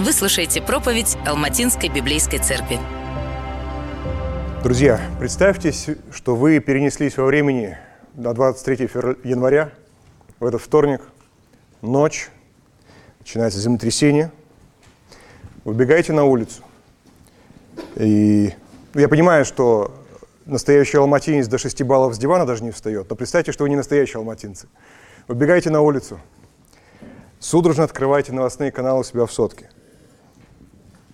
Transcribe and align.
Вы 0.00 0.14
слушаете 0.14 0.62
проповедь 0.62 1.18
Алматинской 1.26 1.90
библейской 1.90 2.38
церкви. 2.38 2.78
Друзья, 4.62 4.98
представьте, 5.18 5.74
что 6.10 6.34
вы 6.34 6.58
перенеслись 6.58 7.18
во 7.18 7.26
времени 7.26 7.76
на 8.14 8.32
23 8.32 8.88
января, 9.24 9.72
в 10.38 10.46
этот 10.46 10.62
вторник, 10.62 11.02
ночь, 11.82 12.30
начинается 13.18 13.58
землетрясение, 13.58 14.32
выбегаете 15.64 16.14
на 16.14 16.24
улицу. 16.24 16.62
И 17.96 18.54
я 18.94 19.08
понимаю, 19.10 19.44
что 19.44 19.94
настоящий 20.46 20.96
алматинец 20.96 21.46
до 21.46 21.58
6 21.58 21.82
баллов 21.82 22.14
с 22.14 22.18
дивана 22.18 22.46
даже 22.46 22.64
не 22.64 22.70
встает, 22.70 23.10
но 23.10 23.16
представьте, 23.16 23.52
что 23.52 23.64
вы 23.64 23.68
не 23.68 23.76
настоящие 23.76 24.16
алматинцы. 24.16 24.66
Выбегаете 25.28 25.68
на 25.68 25.82
улицу, 25.82 26.18
судорожно 27.38 27.84
открываете 27.84 28.32
новостные 28.32 28.72
каналы 28.72 29.00
у 29.00 29.04
себя 29.04 29.26
в 29.26 29.32
сотке. 29.32 29.68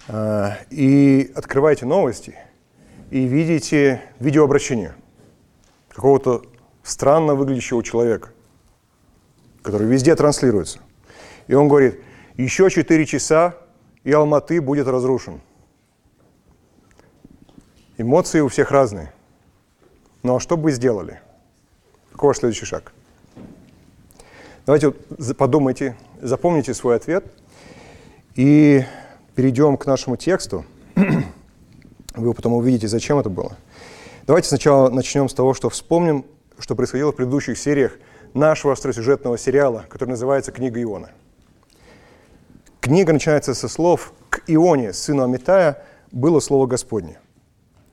А, 0.08 0.58
и 0.70 1.32
открываете 1.34 1.86
новости– 1.86 2.34
и 3.10 3.24
видите 3.24 4.02
видеообращение 4.18 4.94
какого-то 5.88 6.42
странно 6.82 7.34
выглядящего 7.34 7.82
человека, 7.82 8.30
который 9.62 9.86
везде 9.86 10.14
транслируется. 10.14 10.80
И 11.46 11.54
он 11.54 11.68
говорит, 11.68 12.00
еще 12.36 12.68
4 12.68 13.06
часа, 13.06 13.56
и 14.04 14.12
Алматы 14.12 14.60
будет 14.60 14.86
разрушен. 14.88 15.40
Эмоции 17.98 18.40
у 18.40 18.48
всех 18.48 18.70
разные. 18.70 19.12
Ну 20.22 20.36
а 20.36 20.40
что 20.40 20.56
бы 20.56 20.64
вы 20.64 20.72
сделали? 20.72 21.20
Какой 22.12 22.28
ваш 22.28 22.38
следующий 22.38 22.66
шаг? 22.66 22.92
Давайте 24.66 24.90
подумайте, 24.90 25.96
запомните 26.20 26.74
свой 26.74 26.96
ответ 26.96 27.24
и 28.34 28.84
перейдем 29.36 29.76
к 29.76 29.86
нашему 29.86 30.16
тексту. 30.16 30.64
Вы 32.16 32.34
потом 32.34 32.54
увидите, 32.54 32.88
зачем 32.88 33.18
это 33.18 33.28
было. 33.28 33.56
Давайте 34.26 34.48
сначала 34.48 34.88
начнем 34.88 35.28
с 35.28 35.34
того, 35.34 35.52
что 35.54 35.68
вспомним, 35.68 36.24
что 36.58 36.74
происходило 36.74 37.12
в 37.12 37.16
предыдущих 37.16 37.58
сериях 37.58 37.98
нашего 38.32 38.72
остросюжетного 38.72 39.36
сериала, 39.36 39.84
который 39.88 40.10
называется 40.10 40.52
«Книга 40.52 40.82
Иона». 40.82 41.10
Книга 42.80 43.12
начинается 43.12 43.54
со 43.54 43.68
слов 43.68 44.14
«К 44.30 44.42
Ионе, 44.46 44.92
сыну 44.94 45.24
Амитая, 45.24 45.84
было 46.12 46.40
слово 46.40 46.66
Господне». 46.66 47.18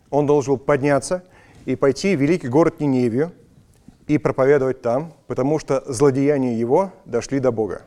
Он 0.10 0.26
должен 0.26 0.54
был 0.54 0.60
подняться 0.60 1.24
и 1.66 1.76
пойти 1.76 2.16
в 2.16 2.22
великий 2.22 2.48
город 2.48 2.80
Ниневию 2.80 3.34
и 4.08 4.18
проповедовать 4.18 4.82
там, 4.82 5.14
потому 5.28 5.60
что 5.60 5.84
злодеяния 5.88 6.56
его 6.56 6.94
дошли 7.06 7.40
до 7.40 7.52
Бога. 7.52 7.82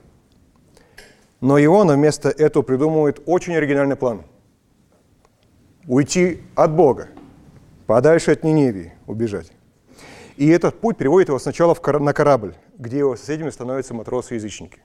Но 1.40 1.62
Иона 1.62 1.94
вместо 1.94 2.28
этого 2.30 2.62
придумывает 2.62 3.22
очень 3.26 3.54
оригинальный 3.54 3.96
план– 3.96 4.22
уйти 5.86 6.42
от 6.54 6.74
Бога, 6.74 7.08
подальше 7.86 8.32
от 8.32 8.44
Ниневии 8.44 8.92
убежать. 9.06 9.52
И 10.36 10.48
этот 10.48 10.80
путь 10.80 10.96
приводит 10.96 11.28
его 11.28 11.38
сначала 11.38 11.74
в, 11.74 12.00
на 12.00 12.12
корабль, 12.12 12.54
где 12.78 12.98
его 12.98 13.16
соседями 13.16 13.50
становятся 13.50 13.94
матросы-язычники. 13.94 14.80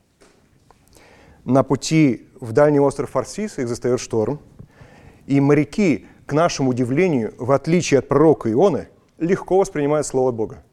На 1.43 1.63
пути 1.63 2.27
в 2.39 2.51
дальний 2.51 2.79
остров 2.79 3.09
Фарсис 3.09 3.57
их 3.57 3.67
застает 3.67 3.99
шторм, 3.99 4.39
и 5.25 5.39
моряки, 5.39 6.07
к 6.25 6.33
нашему 6.33 6.69
удивлению, 6.69 7.33
в 7.37 7.51
отличие 7.51 7.99
от 7.99 8.07
пророка 8.07 8.51
Ионы, 8.51 8.87
легко 9.17 9.57
воспринимают 9.57 10.07
Слово 10.07 10.31
Бога. 10.31 10.63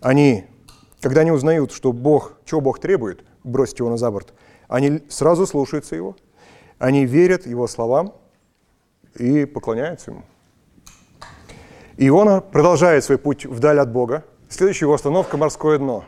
Они, 0.00 0.44
когда 1.00 1.22
они 1.22 1.30
узнают, 1.30 1.72
что 1.72 1.92
Бог, 1.92 2.38
чего 2.44 2.60
Бог 2.60 2.80
требует, 2.80 3.24
бросить 3.44 3.78
его 3.78 3.88
на 3.88 3.96
за 3.96 4.10
борт, 4.10 4.34
они 4.68 5.02
сразу 5.08 5.46
слушаются 5.46 5.96
его, 5.96 6.16
они 6.78 7.06
верят 7.06 7.46
его 7.46 7.66
словам– 7.66 8.12
и 9.18 9.44
поклоняется 9.44 10.12
ему. 10.12 10.22
И 11.96 12.10
он 12.10 12.42
продолжает 12.42 13.04
свой 13.04 13.18
путь 13.18 13.46
вдаль 13.46 13.78
от 13.78 13.90
Бога. 13.90 14.24
Следующая 14.48 14.84
его 14.84 14.94
остановка– 14.94 15.36
морское 15.38 15.78
дно. 15.78 16.04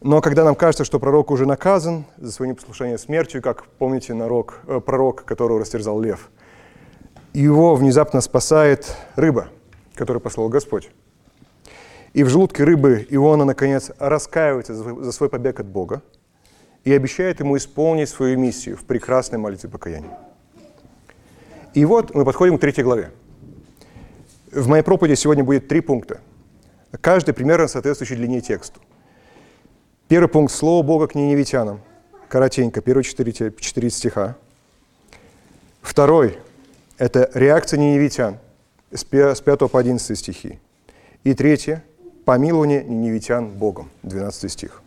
Но 0.00 0.20
когда 0.20 0.44
нам 0.44 0.54
кажется, 0.54 0.84
что 0.84 1.00
пророк 1.00 1.30
уже 1.30 1.46
наказан 1.46 2.04
за 2.18 2.30
свое 2.30 2.50
непослушание 2.50 2.98
смертью, 2.98 3.42
как 3.42 3.64
помните 3.64 4.12
нарок, 4.14 4.60
э, 4.66 4.80
пророк, 4.80 5.24
которого 5.24 5.60
растерзал 5.60 6.00
лев, 6.00 6.30
его 7.32 7.74
внезапно 7.74 8.20
спасает 8.20 8.96
рыба, 9.16 9.48
которую 9.94 10.20
послал 10.20 10.48
Господь. 10.48 10.90
И 12.12 12.22
в 12.22 12.28
желудке 12.28 12.62
рыбы 12.62 13.04
Иона, 13.10 13.44
наконец, 13.44 13.90
раскаивается 13.98 14.74
за 14.74 15.10
свой 15.10 15.28
побег 15.28 15.58
от 15.58 15.66
Бога 15.66 16.02
и 16.84 16.92
обещает 16.92 17.40
ему 17.40 17.56
исполнить 17.56 18.08
свою 18.08 18.38
миссию 18.38 18.76
в 18.76 18.84
прекрасной 18.84 19.38
молитве 19.38 19.70
покаяния. 19.70 20.18
И 21.72 21.84
вот 21.84 22.14
мы 22.14 22.24
подходим 22.24 22.58
к 22.58 22.60
третьей 22.60 22.84
главе. 22.84 23.10
В 24.52 24.68
моей 24.68 24.82
проповеди 24.82 25.14
сегодня 25.14 25.42
будет 25.42 25.66
три 25.66 25.80
пункта. 25.80 26.20
Каждый 27.00 27.34
примерно 27.34 27.66
соответствующий 27.66 28.16
длине 28.16 28.40
тексту. 28.40 28.80
Первый 30.06 30.28
пункт– 30.28 30.52
Слово 30.54 30.84
Бога 30.84 31.08
к 31.08 31.14
ниневитянам. 31.14 31.80
Коротенько, 32.28 32.80
первые 32.80 33.04
четыре, 33.04 33.32
четыре 33.32 33.90
стиха. 33.90 34.36
Второй– 35.82 36.38
это 36.98 37.30
реакция 37.34 37.78
ниневитян 37.78 38.38
с 38.92 39.02
5 39.04 39.70
по 39.70 39.80
11 39.80 40.16
стихи. 40.16 40.60
И 41.24 41.34
третье– 41.34 41.82
помилование 42.24 42.84
ниневитян 42.84 43.50
Богом, 43.50 43.90
12 44.02 44.52
стих. 44.52 44.83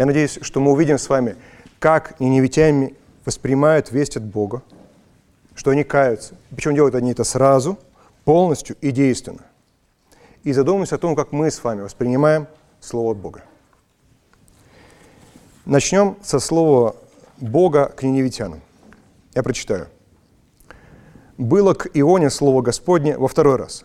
Я 0.00 0.06
надеюсь, 0.06 0.38
что 0.40 0.60
мы 0.60 0.72
увидим 0.72 0.96
с 0.96 1.10
вами, 1.10 1.36
как 1.78 2.18
ниневитяне 2.20 2.94
воспринимают 3.26 3.92
весть 3.92 4.16
от 4.16 4.24
Бога, 4.24 4.62
что 5.54 5.72
они 5.72 5.84
каются. 5.84 6.36
Причем 6.48 6.74
делают 6.74 6.94
они 6.94 7.12
это 7.12 7.22
сразу, 7.22 7.78
полностью 8.24 8.76
и 8.80 8.92
действенно. 8.92 9.44
И 10.42 10.54
задумаемся 10.54 10.94
о 10.94 10.98
том, 10.98 11.14
как 11.14 11.32
мы 11.32 11.50
с 11.50 11.62
вами 11.62 11.82
воспринимаем 11.82 12.46
Слово 12.80 13.12
от 13.12 13.18
Бога. 13.18 13.44
Начнем 15.66 16.16
со 16.22 16.40
слова 16.40 16.96
Бога 17.36 17.92
к 17.94 18.02
ниневитянам. 18.02 18.62
Я 19.34 19.42
прочитаю. 19.42 19.88
«Было 21.36 21.74
к 21.74 21.90
Ионе 21.92 22.30
слово 22.30 22.62
Господне 22.62 23.18
во 23.18 23.28
второй 23.28 23.56
раз. 23.56 23.84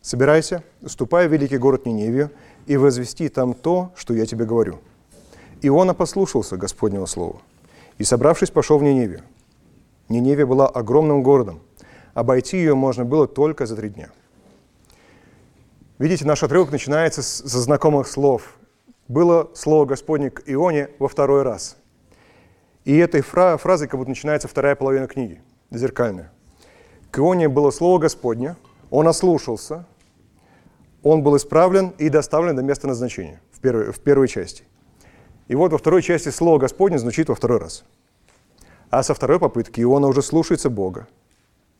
Собирайся, 0.00 0.62
ступай 0.86 1.26
в 1.26 1.32
великий 1.32 1.58
город 1.58 1.86
Ниневию 1.86 2.30
и 2.66 2.76
возвести 2.76 3.28
там 3.28 3.52
то, 3.52 3.90
что 3.96 4.14
я 4.14 4.26
тебе 4.26 4.44
говорю». 4.44 4.78
Иона 5.66 5.94
послушался 5.94 6.56
Господнего 6.56 7.06
слова 7.06 7.40
и, 7.98 8.04
собравшись, 8.04 8.50
пошел 8.50 8.78
в 8.78 8.82
Ниневию. 8.82 9.22
Ниневия 10.08 10.46
была 10.46 10.66
огромным 10.66 11.22
городом. 11.22 11.60
Обойти 12.12 12.58
ее 12.58 12.74
можно 12.74 13.04
было 13.04 13.26
только 13.26 13.66
за 13.66 13.76
три 13.76 13.88
дня. 13.88 14.10
Видите, 15.98 16.24
наш 16.24 16.42
отрывок 16.42 16.70
начинается 16.72 17.22
со 17.22 17.60
знакомых 17.60 18.08
слов. 18.08 18.56
Было 19.08 19.50
слово 19.54 19.84
Господне 19.84 20.30
к 20.30 20.42
Ионе 20.46 20.90
во 20.98 21.08
второй 21.08 21.42
раз. 21.42 21.76
И 22.84 22.96
этой 22.96 23.22
фра- 23.22 23.56
фразой 23.56 23.88
как 23.88 23.98
будто 23.98 24.10
начинается 24.10 24.48
вторая 24.48 24.74
половина 24.74 25.06
книги, 25.06 25.40
зеркальная. 25.70 26.30
К 27.10 27.18
Ионе 27.18 27.48
было 27.48 27.70
слово 27.70 27.98
Господне, 27.98 28.56
он 28.90 29.08
ослушался, 29.08 29.86
он 31.02 31.22
был 31.22 31.36
исправлен 31.36 31.94
и 31.98 32.08
доставлен 32.08 32.56
до 32.56 32.62
места 32.62 32.86
назначения 32.86 33.40
в 33.52 33.60
первой, 33.60 33.92
в 33.92 34.00
первой 34.00 34.28
части. 34.28 34.64
И 35.48 35.54
вот 35.54 35.72
во 35.72 35.78
второй 35.78 36.02
части 36.02 36.30
слово 36.30 36.58
Господне 36.58 36.98
звучит 36.98 37.28
во 37.28 37.34
второй 37.34 37.58
раз– 37.58 37.84
а 38.94 39.02
со 39.02 39.12
второй 39.12 39.40
попытки 39.40 39.80
Иона 39.80 40.06
уже 40.06 40.22
слушается 40.22 40.70
Бога. 40.70 41.08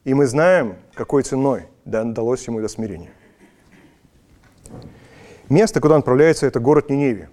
И 0.02 0.14
мы 0.14 0.26
знаем, 0.26 0.74
какой 0.94 1.22
ценой 1.22 1.66
далось 1.84 2.44
ему 2.48 2.58
это 2.58 2.66
смирение. 2.66 3.12
Место, 5.48 5.80
куда 5.80 5.94
он 5.94 6.00
отправляется, 6.00 6.46
это 6.46 6.58
город 6.58 6.90
Ниневия. 6.90 7.30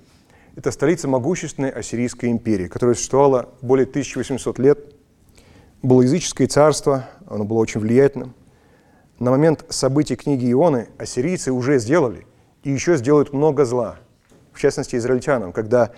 Это 0.55 0.69
столица 0.69 1.07
могущественной 1.07 1.71
Ассирийской 1.71 2.29
империи, 2.29 2.67
которая 2.67 2.93
существовала 2.93 3.49
более 3.63 3.87
1800 3.87 4.59
лет. 4.59 4.93
Было 5.81 6.03
языческое 6.03 6.47
царство, 6.47 7.09
оно 7.25 7.43
было 7.43 7.57
очень 7.57 7.81
влиятельным. 7.81 8.35
На 9.17 9.31
момент 9.31 9.65
событий 9.69 10.15
книги 10.15 10.51
Ионы 10.51 10.89
ассирийцы 10.99 11.51
уже 11.51 11.79
сделали 11.79 12.27
и 12.63 12.69
еще 12.69 12.97
сделают 12.97 13.33
много 13.33 13.65
зла, 13.65 13.97
в 14.53 14.59
частности 14.59 14.95
израильтянам, 14.95 15.53
когда 15.53 15.89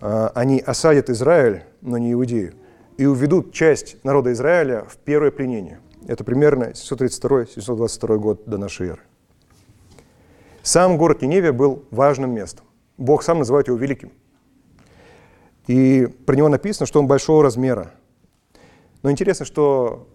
они 0.00 0.60
осадят 0.60 1.10
Израиль, 1.10 1.64
но 1.80 1.98
не 1.98 2.12
Иудею– 2.12 2.54
и 2.98 3.06
уведут 3.06 3.52
часть 3.52 3.96
народа 4.04 4.32
Израиля 4.32 4.84
в 4.86 4.98
первое 4.98 5.30
пленение. 5.30 5.80
Это 6.06 6.24
примерно 6.24 6.72
732-722 6.74 8.18
год 8.18 8.42
до 8.44 8.58
нашей 8.58 8.88
эры. 8.88 9.02
Сам 10.62 10.98
город 10.98 11.22
Ниневия 11.22 11.52
был 11.52 11.84
важным 11.90 12.34
местом. 12.34 12.66
Бог 12.98 13.22
сам 13.22 13.38
называет 13.38 13.68
его 13.68 13.78
великим. 13.78 14.12
И 15.68 16.08
про 16.26 16.34
него 16.34 16.48
написано, 16.48 16.86
что 16.86 16.98
он 16.98 17.06
большого 17.06 17.42
размера. 17.42 17.92
Но 19.02 19.10
интересно, 19.12 19.46
что 19.46 20.08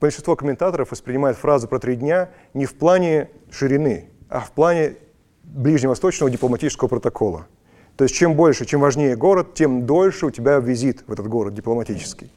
большинство 0.00 0.34
комментаторов 0.34 0.92
воспринимает 0.92 1.36
фразу 1.36 1.68
про 1.68 1.78
три 1.78 1.96
дня 1.96 2.30
не 2.54 2.64
в 2.64 2.74
плане 2.74 3.28
ширины, 3.50 4.08
а 4.30 4.40
в 4.40 4.52
плане 4.52 4.96
ближневосточного 5.44 6.30
дипломатического 6.30 6.88
протокола. 6.88 7.46
То 8.00 8.04
есть 8.04 8.14
чем 8.14 8.34
больше, 8.34 8.64
чем 8.64 8.80
важнее 8.80 9.14
город, 9.14 9.52
тем 9.52 9.84
дольше 9.84 10.24
у 10.24 10.30
тебя 10.30 10.58
визит 10.58 11.04
в 11.06 11.12
этот 11.12 11.28
город 11.28 11.52
дипломатический. 11.52 12.30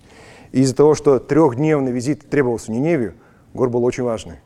И 0.52 0.60
из-за 0.60 0.76
того, 0.76 0.94
что 0.94 1.20
трехдневный 1.20 1.94
визит 1.94 2.30
требовался 2.30 2.70
Ниневию, 2.70 3.14
город 3.54 3.72
был 3.72 3.86
очень 3.86 4.04
важный. 4.04 4.42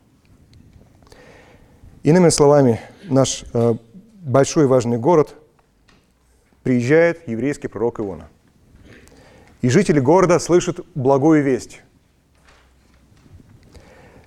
Иными 2.04 2.30
словами, 2.30 2.80
наш 3.06 3.46
э, 3.52 3.74
большой 4.22 4.68
важный 4.68 5.00
город 5.00 5.34
приезжает 6.62 7.28
еврейский 7.28 7.68
пророк 7.68 8.00
Иона. 8.00 8.30
И 9.63 9.70
жители 9.70 10.00
города 10.00 10.38
слышат 10.38 10.81
благую 10.94 11.42
весть. 11.42 11.81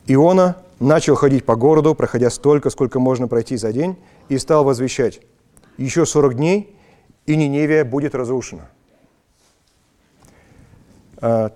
Иона 0.09 0.57
начал 0.81 1.15
ходить 1.15 1.45
по 1.45 1.55
городу, 1.55 1.95
проходя 1.95 2.31
столько, 2.31 2.69
сколько 2.69 2.99
можно 2.99 3.29
пройти 3.29 3.57
за 3.57 3.73
день, 3.73 3.97
и 4.29 4.39
стал 4.39 4.65
возвещать, 4.65 5.21
еще 5.77 6.05
40 6.05 6.35
дней, 6.35 6.77
и 7.27 7.37
Ниневия 7.37 7.85
будет 7.85 8.15
разрушена. 8.15 8.69
А, 11.19 11.53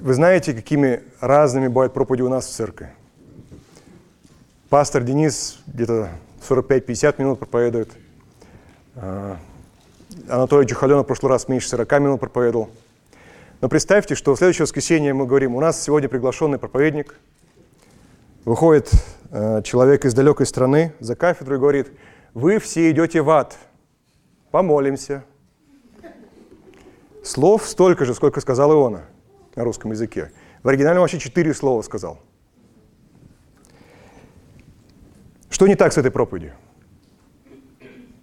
вы 0.00 0.14
знаете, 0.14 0.54
какими 0.54 1.02
разными 1.20 1.68
бывают 1.68 1.92
проповеди 1.92 2.22
у 2.22 2.28
нас 2.28 2.46
в 2.46 2.50
церкви? 2.50 2.90
Пастор 4.68 5.02
Денис 5.02 5.58
где-то 5.66 6.10
45-50 6.48 7.14
минут 7.18 7.38
проповедует. 7.38 7.90
А, 8.96 9.36
Анатолий 10.28 10.66
Чухаленов 10.66 11.04
в 11.04 11.06
прошлый 11.06 11.30
раз 11.30 11.48
меньше 11.48 11.68
40 11.68 12.00
минут 12.00 12.20
проповедовал. 12.20 12.70
Но 13.60 13.68
представьте, 13.68 14.14
что 14.14 14.34
в 14.34 14.38
следующее 14.38 14.64
воскресенье 14.64 15.12
мы 15.12 15.26
говорим, 15.26 15.54
у 15.54 15.60
нас 15.60 15.82
сегодня 15.82 16.08
приглашенный 16.08 16.58
проповедник, 16.58 17.16
выходит 18.46 18.90
э, 19.30 19.60
человек 19.62 20.06
из 20.06 20.14
далекой 20.14 20.46
страны 20.46 20.94
за 20.98 21.14
кафедру 21.14 21.56
и 21.56 21.58
говорит, 21.58 21.92
вы 22.32 22.58
все 22.58 22.90
идете 22.90 23.20
в 23.20 23.28
ад, 23.28 23.58
помолимся. 24.50 25.24
Слов 27.22 27.66
столько 27.66 28.04
же, 28.04 28.14
сколько 28.14 28.40
сказал 28.40 28.72
Иона 28.72 29.04
на 29.54 29.64
русском 29.64 29.90
языке. 29.90 30.32
В 30.62 30.68
оригинале 30.68 31.00
вообще 31.00 31.18
четыре 31.18 31.54
слова 31.54 31.82
сказал. 31.82 32.20
Что 35.48 35.66
не 35.66 35.74
так 35.74 35.92
с 35.92 35.98
этой 35.98 36.10
проповедью? 36.10 36.54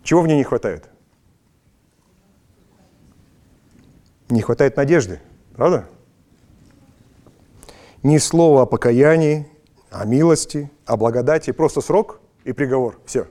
Чего 0.04 0.22
в 0.22 0.28
ней 0.28 0.38
не 0.38 0.44
хватает? 0.44 0.90
Не 4.30 4.42
хватает 4.42 4.76
надежды, 4.78 5.22
правда? 5.56 5.88
Ни 8.04 8.18
слова 8.18 8.64
о 8.64 8.66
покаянии, 8.66 9.48
о 9.90 10.06
милости, 10.06 10.72
о 10.86 10.98
благодати, 10.98 11.52
просто 11.52 11.82
срок 11.82 12.20
и 12.44 12.54
приговор. 12.54 13.00
Все. 13.06 13.28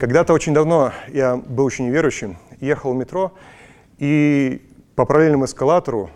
Когда-то 0.00 0.32
очень 0.32 0.54
давно 0.54 0.94
я 1.08 1.36
был 1.36 1.66
очень 1.66 1.84
неверующим, 1.88 2.38
ехал 2.58 2.94
в 2.94 2.96
метро, 2.96 3.34
и 3.98 4.66
по 4.96 5.04
параллельному 5.04 5.44
эскалатору 5.44 6.08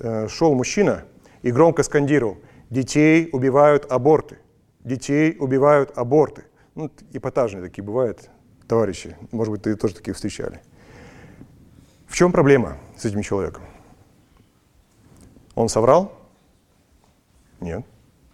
э, 0.00 0.26
шел 0.26 0.52
мужчина 0.56 1.04
и 1.42 1.52
громко 1.52 1.84
скандировал 1.84 2.38
«Детей 2.70 3.28
убивают 3.30 3.86
аборты! 3.88 4.38
Детей 4.82 5.36
убивают 5.38 5.96
аборты!» 5.96 6.42
Ну, 6.74 6.90
эпатажные 7.12 7.62
такие 7.62 7.84
бывают 7.84 8.30
товарищи. 8.66 9.16
Может 9.30 9.52
быть, 9.52 9.62
ты 9.62 9.76
тоже 9.76 9.94
таких 9.94 10.16
встречали. 10.16 10.60
В 12.08 12.16
чем 12.16 12.32
проблема 12.32 12.78
с 12.96 13.04
этим 13.04 13.22
человеком? 13.22 13.62
Он 15.54 15.68
соврал? 15.68 16.12
Нет. 17.60 17.86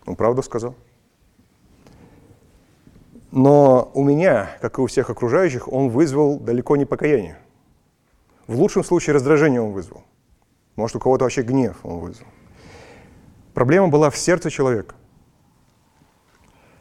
Он 0.06 0.16
правду 0.16 0.42
сказал. 0.42 0.74
Но 3.32 3.90
у 3.94 4.02
меня, 4.02 4.50
как 4.60 4.78
и 4.78 4.80
у 4.80 4.86
всех 4.86 5.10
окружающих, 5.10 5.72
он 5.72 5.88
вызвал 5.88 6.38
далеко 6.38 6.76
не 6.76 6.84
покаяние. 6.84 7.38
В 8.46 8.58
лучшем 8.58 8.82
случае 8.82 9.14
раздражение 9.14 9.60
он 9.60 9.72
вызвал. 9.72 10.02
Может, 10.74 10.96
у 10.96 11.00
кого-то 11.00 11.24
вообще 11.24 11.42
гнев 11.42 11.76
он 11.84 12.00
вызвал. 12.00 12.26
Проблема 13.54 13.88
была 13.88 14.10
в 14.10 14.16
сердце 14.16 14.50
человека. 14.50 14.94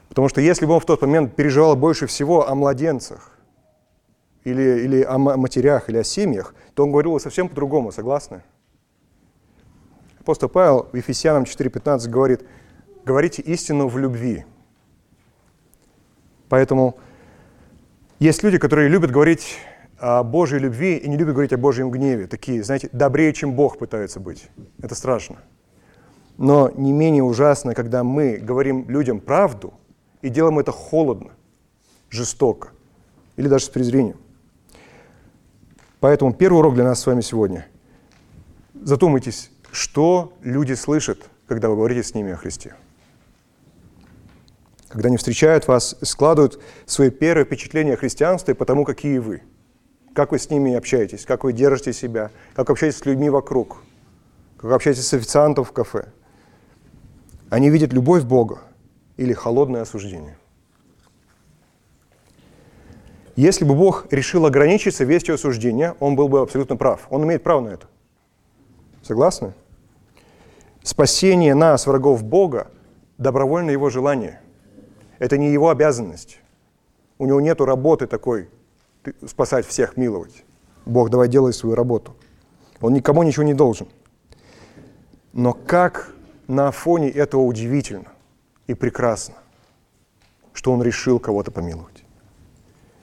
Потому 0.08 0.28
что 0.28 0.40
если 0.40 0.66
бы 0.66 0.72
он 0.72 0.80
в 0.80 0.86
тот 0.86 1.02
момент 1.02 1.36
переживал 1.36 1.76
больше 1.76 2.08
всего 2.08 2.48
о 2.48 2.54
младенцах, 2.56 3.38
или, 4.42 4.80
или 4.84 5.02
о 5.02 5.18
матерях, 5.18 5.88
или 5.88 5.98
о 5.98 6.04
семьях, 6.04 6.54
то 6.74 6.82
он 6.82 6.90
говорил 6.90 7.20
совсем 7.20 7.48
по-другому, 7.48 7.92
согласны? 7.92 8.42
Апостол 10.18 10.48
Павел 10.48 10.88
в 10.90 10.96
Ефесянам 10.96 11.44
4.15 11.44 12.08
говорит, 12.08 12.42
говорите 13.04 13.42
истину 13.42 13.88
в 13.88 13.98
любви. 13.98 14.44
Поэтому 16.50 16.98
есть 18.18 18.42
люди, 18.42 18.58
которые 18.58 18.88
любят 18.88 19.10
говорить 19.10 19.56
о 19.98 20.22
Божьей 20.24 20.58
любви 20.58 20.96
и 20.96 21.08
не 21.08 21.16
любят 21.16 21.34
говорить 21.34 21.52
о 21.52 21.56
Божьем 21.58 21.90
гневе. 21.90 22.26
Такие, 22.26 22.62
знаете, 22.62 22.90
добрее, 22.92 23.32
чем 23.32 23.54
Бог 23.54 23.78
пытаются 23.78 24.18
быть. 24.18 24.48
Это 24.82 24.94
страшно. 24.94 25.36
Но 26.36 26.70
не 26.76 26.92
менее 26.92 27.22
ужасно, 27.22 27.72
когда 27.74 28.02
мы 28.02 28.36
говорим 28.36 28.88
людям 28.88 29.20
правду 29.20 29.72
и 30.22 30.28
делаем 30.28 30.58
это 30.58 30.72
холодно, 30.72 31.30
жестоко 32.10 32.70
или 33.36 33.46
даже 33.46 33.66
с 33.66 33.68
презрением. 33.68 34.16
Поэтому 36.00 36.34
первый 36.34 36.58
урок 36.58 36.74
для 36.74 36.84
нас 36.84 37.00
с 37.00 37.06
вами 37.06 37.20
сегодня. 37.20 37.66
Задумайтесь, 38.74 39.52
что 39.70 40.32
люди 40.42 40.72
слышат, 40.72 41.30
когда 41.46 41.68
вы 41.68 41.76
говорите 41.76 42.02
с 42.02 42.14
ними 42.14 42.32
о 42.32 42.36
Христе. 42.36 42.74
Когда 44.90 45.06
они 45.06 45.16
встречают 45.16 45.68
вас, 45.68 45.96
складывают 46.02 46.60
свои 46.84 47.10
первые 47.10 47.44
впечатления 47.44 47.94
о 47.94 47.96
христианстве 47.96 48.56
по 48.56 48.64
тому, 48.64 48.84
какие 48.84 49.18
вы. 49.18 49.42
Как 50.14 50.32
вы 50.32 50.38
с 50.40 50.50
ними 50.50 50.74
общаетесь, 50.74 51.24
как 51.24 51.44
вы 51.44 51.52
держите 51.52 51.92
себя, 51.92 52.32
как 52.54 52.68
общаетесь 52.70 52.98
с 52.98 53.06
людьми 53.06 53.30
вокруг, 53.30 53.78
как 54.56 54.72
общаетесь 54.72 55.06
с 55.06 55.14
официантом 55.14 55.64
в 55.64 55.70
кафе. 55.70 56.08
Они 57.50 57.70
видят 57.70 57.92
любовь 57.92 58.24
Бога 58.24 58.58
или 59.16 59.32
холодное 59.32 59.82
осуждение. 59.82 60.36
Если 63.36 63.64
бы 63.64 63.76
Бог 63.76 64.08
решил 64.10 64.44
ограничиться 64.44 65.04
вестью 65.04 65.36
осуждения, 65.36 65.94
Он 66.00 66.16
был 66.16 66.28
бы 66.28 66.40
абсолютно 66.40 66.76
прав. 66.76 67.06
Он 67.10 67.24
имеет 67.24 67.44
право 67.44 67.60
на 67.60 67.68
это. 67.68 67.86
Согласны? 69.02 69.52
Спасение 70.82 71.54
нас, 71.54 71.86
врагов 71.86 72.24
Бога, 72.24 72.72
добровольно 73.18 73.70
Его 73.70 73.88
желание. 73.88 74.40
Это 75.20 75.38
не 75.38 75.52
Его 75.52 75.68
обязанность. 75.68 76.40
У 77.18 77.26
Него 77.26 77.40
нет 77.40 77.60
работы 77.60 78.08
такой, 78.08 78.48
спасать 79.24 79.66
всех, 79.66 79.96
миловать. 79.96 80.44
Бог, 80.86 81.10
давай 81.10 81.28
делай 81.28 81.52
свою 81.52 81.76
работу. 81.76 82.16
Он 82.80 82.94
никому 82.94 83.22
ничего 83.22 83.44
не 83.44 83.54
должен. 83.54 83.86
Но 85.32 85.52
как 85.52 86.12
на 86.48 86.72
фоне 86.72 87.10
этого 87.10 87.42
удивительно 87.42 88.12
и 88.66 88.74
прекрасно, 88.74 89.34
что 90.54 90.72
Он 90.72 90.82
решил 90.82 91.20
кого-то 91.20 91.50
помиловать. 91.50 92.02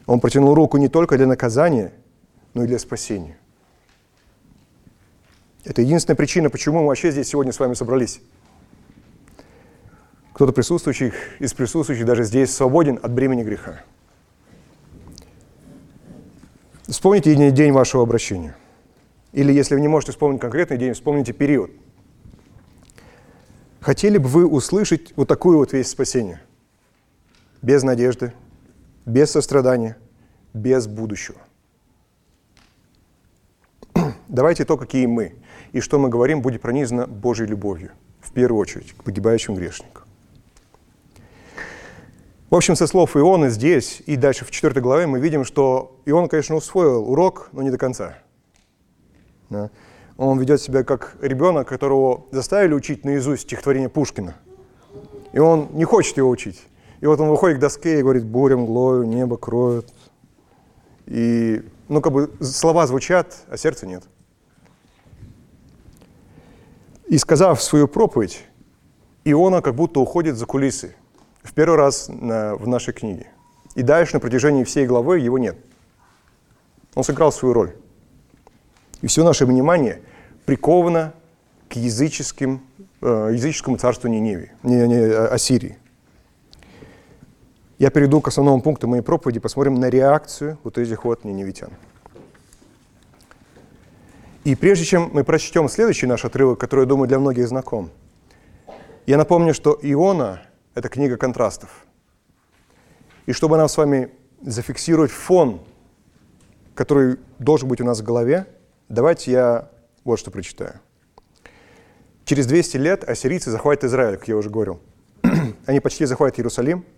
Он 0.08 0.20
протянул 0.20 0.56
руку 0.56 0.78
не 0.78 0.88
только 0.88 1.18
для 1.18 1.28
наказания, 1.28 1.94
но 2.56 2.64
и 2.64 2.68
для 2.68 2.80
спасения. 2.80 3.38
Это 5.64 5.84
единственная 5.84 6.16
причина, 6.16 6.50
почему 6.50 6.80
мы 6.80 6.88
вообще 6.88 7.12
здесь 7.12 7.28
сегодня 7.28 7.54
с 7.54 7.60
вами 7.60 7.76
собрались. 7.76 8.22
Кто-то 10.38 10.54
присутствующих 10.54 11.16
из 11.40 11.56
присутствующих 11.56 12.06
даже 12.06 12.24
здесь 12.24 12.56
свободен 12.56 13.00
от 13.02 13.12
бремени 13.12 13.42
греха. 13.42 13.82
Вспомните 16.88 17.50
день 17.50 17.72
вашего 17.72 18.04
обращения. 18.04 18.56
Или 19.32 19.52
если 19.52 19.74
вы 19.74 19.82
не 19.82 19.88
можете 19.88 20.12
вспомнить 20.12 20.40
конкретный 20.40 20.78
день, 20.78 20.94
вспомните 20.94 21.34
период. 21.34 21.72
Хотели 23.80 24.20
бы 24.20 24.30
вы 24.30 24.46
услышать 24.46 25.12
вот 25.16 25.28
такую 25.28 25.58
вот 25.58 25.74
весть 25.74 25.90
спасения? 25.90 26.40
Без 27.64 27.82
надежды, 27.82 28.32
без 29.08 29.32
сострадания, 29.32 29.98
без 30.54 30.86
будущего. 30.86 31.40
Давайте 34.28 34.66
то, 34.66 34.78
какие 34.78 35.08
мы. 35.08 35.34
И 35.72 35.80
что 35.80 35.98
мы 35.98 36.10
говорим, 36.10 36.44
будет 36.44 36.62
пронизано 36.62 37.08
Божьей 37.08 37.48
любовью, 37.48 37.90
в 38.22 38.32
первую 38.34 38.62
очередь, 38.62 38.94
к 38.94 39.04
погибающим 39.04 39.56
грешникам. 39.56 40.07
В 42.50 42.56
общем, 42.56 42.78
со 42.78 42.88
слов 42.88 43.18
Иона 43.18 43.50
здесь 43.50 44.02
и 44.06 44.16
дальше 44.16 44.46
в 44.46 44.52
4 44.52 44.80
главе 44.80 45.06
мы 45.06 45.20
видим, 45.20 45.44
что 45.44 46.00
Ион, 46.06 46.30
конечно, 46.30 46.56
усвоил 46.56 47.12
урок, 47.12 47.50
но 47.52 47.62
не 47.62 47.72
до 47.72 47.78
конца. 47.78 48.20
Да? 49.50 49.70
Он 50.16 50.40
ведет 50.40 50.62
себя 50.62 50.86
как 50.86 51.18
ребенок, 51.22 51.68
которого 51.68 52.24
заставили 52.32 52.74
учить 52.74 53.04
наизусть 53.04 53.44
стихотворение 53.44 53.90
Пушкина. 53.90 54.38
И 55.34 55.40
он 55.40 55.68
не 55.74 55.84
хочет 55.84 56.16
его 56.16 56.30
учить. 56.30 56.64
И 57.02 57.06
вот 57.06 57.20
он 57.20 57.28
выходит 57.28 57.58
к 57.58 57.60
доске 57.60 58.00
и 58.00 58.02
говорит, 58.02 58.24
буря 58.24 58.56
мглою, 58.56 59.04
небо 59.04 59.36
кроет. 59.36 59.94
И, 61.06 61.62
ну, 61.90 62.00
как 62.00 62.14
бы 62.14 62.32
слова 62.40 62.88
звучат, 62.88 63.36
а 63.50 63.58
сердца 63.58 63.86
нет. 63.86 64.04
И 67.08 67.18
сказав 67.18 67.62
свою 67.62 67.90
проповедь, 67.90 68.42
Иона 69.26 69.62
как 69.62 69.76
будто 69.76 70.00
уходит 70.00 70.38
за 70.38 70.46
кулисы. 70.46 70.96
В 71.48 71.54
первый 71.54 71.78
раз 71.78 72.10
на, 72.10 72.56
в 72.56 72.68
нашей 72.68 72.94
книге. 72.94 73.28
И 73.74 73.82
дальше 73.82 74.16
на 74.16 74.20
протяжении 74.20 74.66
всей 74.66 74.86
главы 74.86 75.20
его 75.20 75.38
нет. 75.38 75.58
Он 76.94 77.06
сыграл 77.06 77.32
свою 77.32 77.54
роль. 77.54 77.76
И 79.02 79.08
все 79.08 79.24
наше 79.24 79.46
внимание 79.46 80.02
приковано 80.46 81.14
к 81.70 81.78
языческим, 81.78 82.62
э, 83.02 83.30
языческому 83.32 83.78
царству 83.78 84.10
Ниневии, 84.10 84.52
не, 84.62 84.88
не, 84.88 84.96
э, 84.96 85.28
Ассирии. 85.28 85.78
Я 87.80 87.92
перейду 87.92 88.20
к 88.20 88.28
основному 88.28 88.62
пункту 88.62 88.90
моей 88.90 89.02
проповеди, 89.02 89.40
посмотрим 89.40 89.76
на 89.76 89.90
реакцию 89.90 90.58
вот 90.66 90.78
этих 90.78 91.06
вот 91.06 91.24
ниневитян. 91.24 91.70
И 94.44 94.56
прежде 94.56 94.84
чем 94.84 95.12
мы 95.14 95.24
прочтем 95.24 95.70
следующий 95.70 96.08
наш 96.08 96.26
отрывок, 96.26 96.60
который, 96.60 96.82
я 96.82 96.88
думаю, 96.88 97.08
для 97.08 97.20
многих 97.20 97.48
знаком, 97.48 97.90
я 99.06 99.16
напомню, 99.16 99.54
что 99.54 99.80
Иона– 99.82 100.42
это 100.78 100.90
книга 100.90 101.18
контрастов. 101.18 101.86
И 103.26 103.34
чтобы 103.34 103.58
нам 103.58 103.68
с 103.68 103.78
вами 103.78 104.12
зафиксировать 104.42 105.12
фон, 105.12 105.62
который 106.76 107.18
должен 107.40 107.68
быть 107.68 107.82
у 107.82 107.86
нас 107.86 108.00
в 108.00 108.04
голове, 108.04 108.48
давайте 108.90 109.32
я 109.32 109.70
вот 110.04 110.20
что 110.20 110.32
прочитаю. 110.32 110.80
Через 112.26 112.46
200 112.46 112.78
лет 112.78 113.04
ассирийцы 113.04 113.52
захватят 113.52 113.86
Израиль, 113.86 114.18
как 114.18 114.28
я 114.28 114.38
уже 114.38 114.50
говорил. 114.50 114.80
Они 115.66 115.80
почти 115.80 116.06
захватят 116.06 116.40
Иерусалим– 116.40 116.86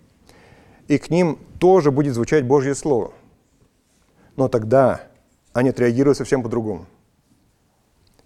и 0.90 0.98
к 0.98 1.08
ним 1.08 1.38
тоже 1.60 1.92
будет 1.92 2.14
звучать 2.14 2.44
Божье 2.44 2.74
Слово. 2.74 3.12
Но 4.34 4.48
тогда 4.48 5.02
они 5.52 5.68
отреагируют 5.68 6.18
совсем 6.18 6.42
по-другому. 6.42 6.86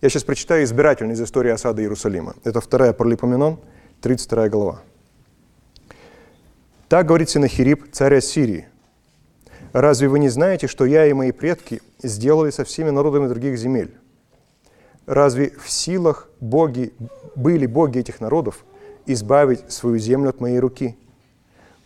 Я 0.01 0.09
сейчас 0.09 0.25
прочитаю 0.25 0.65
избирательно 0.65 1.13
из 1.13 1.21
истории 1.21 1.51
осады 1.51 1.83
Иерусалима. 1.83 2.37
Это 2.43 2.63
вторая 2.63 2.95
Паралипоменон, 2.95 3.61
32 4.01 4.49
глава. 4.49 4.81
Так 6.95 7.07
говорит 7.07 7.29
Синахирип, 7.29 7.91
царь 7.91 8.19
Ассирии. 8.19 8.69
«Разве 9.73 10.07
вы 10.07 10.21
не 10.21 10.29
знаете, 10.29 10.69
что 10.69 10.85
я 10.85 11.07
и 11.07 11.13
мои 11.13 11.33
предки 11.33 11.83
сделали 12.01 12.51
со 12.51 12.65
всеми 12.65 12.91
народами 12.91 13.27
других 13.27 13.59
земель? 13.59 13.93
Разве 15.05 15.51
в 15.61 15.69
силах 15.69 16.29
боги, 16.39 16.95
были 17.35 17.67
боги 17.67 17.99
этих 17.99 18.21
народов 18.21 18.65
избавить 19.07 19.73
свою 19.73 19.99
землю 19.99 20.29
от 20.29 20.41
моей 20.41 20.61
руки?» 20.61 20.97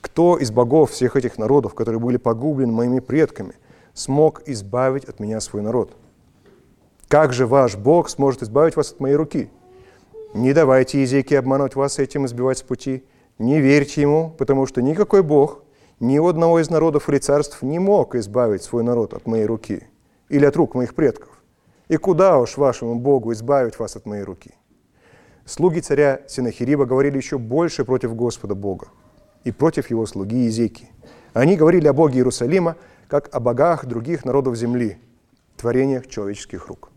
Кто 0.03 0.37
из 0.37 0.51
богов 0.51 0.91
всех 0.91 1.17
этих 1.17 1.39
народов, 1.39 1.73
которые 1.73 2.01
были 2.01 2.19
погублены 2.19 2.75
моими 2.75 3.01
предками, 3.01 3.55
смог 3.95 4.43
избавить 4.45 5.07
от 5.07 5.21
меня 5.21 5.41
свой 5.41 5.63
народ? 5.63 5.91
Как 7.09 7.33
же 7.33 7.47
ваш 7.47 7.77
Бог 7.77 8.11
сможет 8.11 8.43
избавить 8.43 8.77
вас 8.77 8.93
от 8.93 9.01
моей 9.01 9.15
руки? 9.15 9.49
Не 10.35 10.53
давайте 10.53 11.01
языки 11.01 11.35
обмануть 11.35 11.77
вас 11.77 11.99
этим 11.99 12.27
и 12.27 12.29
сбивать 12.29 12.59
с 12.59 12.63
пути. 12.63 13.05
Не 13.39 13.61
верьте 13.61 14.03
ему, 14.03 14.35
потому 14.37 14.67
что 14.67 14.83
никакой 14.83 15.23
Бог 15.23 15.63
ни 16.01 16.19
у 16.19 16.27
одного 16.27 16.61
из 16.61 16.71
народов 16.71 17.09
или 17.09 17.19
царств 17.19 17.63
не 17.63 17.79
мог 17.79 18.15
избавить 18.15 18.63
свой 18.63 18.83
народ 18.83 19.15
от 19.15 19.27
моей 19.27 19.47
руки 19.47 19.87
или 20.29 20.45
от 20.45 20.57
рук 20.57 20.75
моих 20.75 20.95
предков. 20.95 21.31
И 21.89 21.97
куда 21.97 22.39
уж 22.39 22.57
вашему 22.57 22.97
Богу 22.97 23.33
избавить 23.33 23.79
вас 23.79 23.97
от 23.97 24.07
моей 24.07 24.23
руки? 24.23 24.55
Слуги 25.45 25.81
царя 25.81 26.21
Синахириба 26.29 26.85
говорили 26.85 27.17
еще 27.17 27.39
больше 27.39 27.85
против 27.85 28.15
Господа 28.15 28.55
Бога 28.55 28.89
и 29.45 29.53
против 29.53 29.89
его 29.89 30.05
слуги 30.05 30.45
Езеки. 30.45 30.91
Они 31.33 31.57
говорили 31.57 31.89
о 31.89 31.93
Боге 31.93 32.19
Иерусалима, 32.19 32.77
как 33.09 33.35
о 33.35 33.41
богах 33.41 33.87
других 33.87 34.25
народов 34.25 34.57
земли, 34.57 34.99
творениях 35.57 36.07
человеческих 36.07 36.67
рук. 36.67 36.91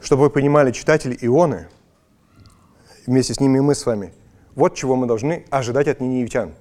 Чтобы 0.00 0.24
вы 0.24 0.30
понимали, 0.30 0.72
читатели 0.72 1.16
Ионы, 1.22 1.68
вместе 3.06 3.34
с 3.34 3.40
ними 3.40 3.58
и 3.58 3.60
мы 3.62 3.74
с 3.74 3.86
вами, 3.86 4.12
вот 4.54 4.74
чего 4.74 4.96
мы 4.96 5.06
должны 5.06 5.44
ожидать 5.50 5.88
от 5.88 6.00
ниневитян. 6.00 6.54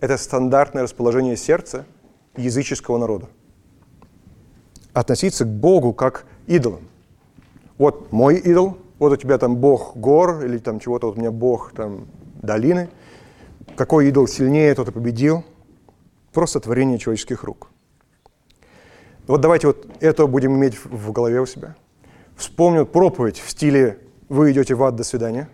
Это 0.00 0.16
стандартное 0.16 0.82
расположение 0.82 1.36
сердца 1.36 1.86
языческого 2.36 2.98
народа. 2.98 3.28
Относиться 4.92 5.44
к 5.44 5.48
Богу 5.48 5.92
как 5.92 6.26
идолам. 6.46 6.88
Вот 7.78 8.12
мой 8.12 8.36
идол, 8.36 8.78
вот 8.98 9.12
у 9.12 9.16
тебя 9.16 9.38
там 9.38 9.56
Бог 9.56 9.96
гор, 9.96 10.44
или 10.44 10.58
там 10.58 10.80
чего-то, 10.80 11.06
вот 11.06 11.16
у 11.16 11.20
меня 11.20 11.30
Бог 11.30 11.72
там 11.72 12.06
долины. 12.42 12.90
Какой 13.76 14.08
идол 14.08 14.26
сильнее, 14.26 14.74
тот 14.74 14.88
и 14.88 14.92
победил. 14.92 15.44
Просто 16.32 16.60
творение 16.60 16.98
человеческих 16.98 17.44
рук. 17.44 17.70
Вот 19.26 19.40
давайте 19.40 19.68
вот 19.68 19.86
это 20.00 20.26
будем 20.26 20.56
иметь 20.56 20.76
в 20.84 21.12
голове 21.12 21.40
у 21.40 21.46
себя. 21.46 21.76
Вспомню 22.36 22.86
проповедь 22.86 23.38
в 23.38 23.48
стиле 23.50 23.98
«Вы 24.28 24.52
идете 24.52 24.74
в 24.74 24.82
ад, 24.82 24.96
до 24.96 25.04
свидания». 25.04 25.48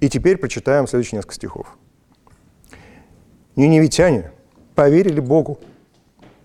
И 0.00 0.08
теперь 0.08 0.36
прочитаем 0.36 0.86
следующие 0.86 1.18
несколько 1.18 1.34
стихов. 1.34 1.76
Ниневитяне 3.56 4.32
поверили 4.74 5.20
Богу 5.20 5.58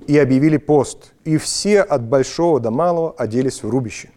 и 0.08 0.18
объявили 0.18 0.58
пост, 0.58 1.14
и 1.24 1.38
все 1.38 1.82
от 1.82 2.04
большого 2.04 2.60
до 2.60 2.72
малого 2.72 3.14
оделись 3.18 3.64
в 3.64 3.70
рубище. 3.70 4.10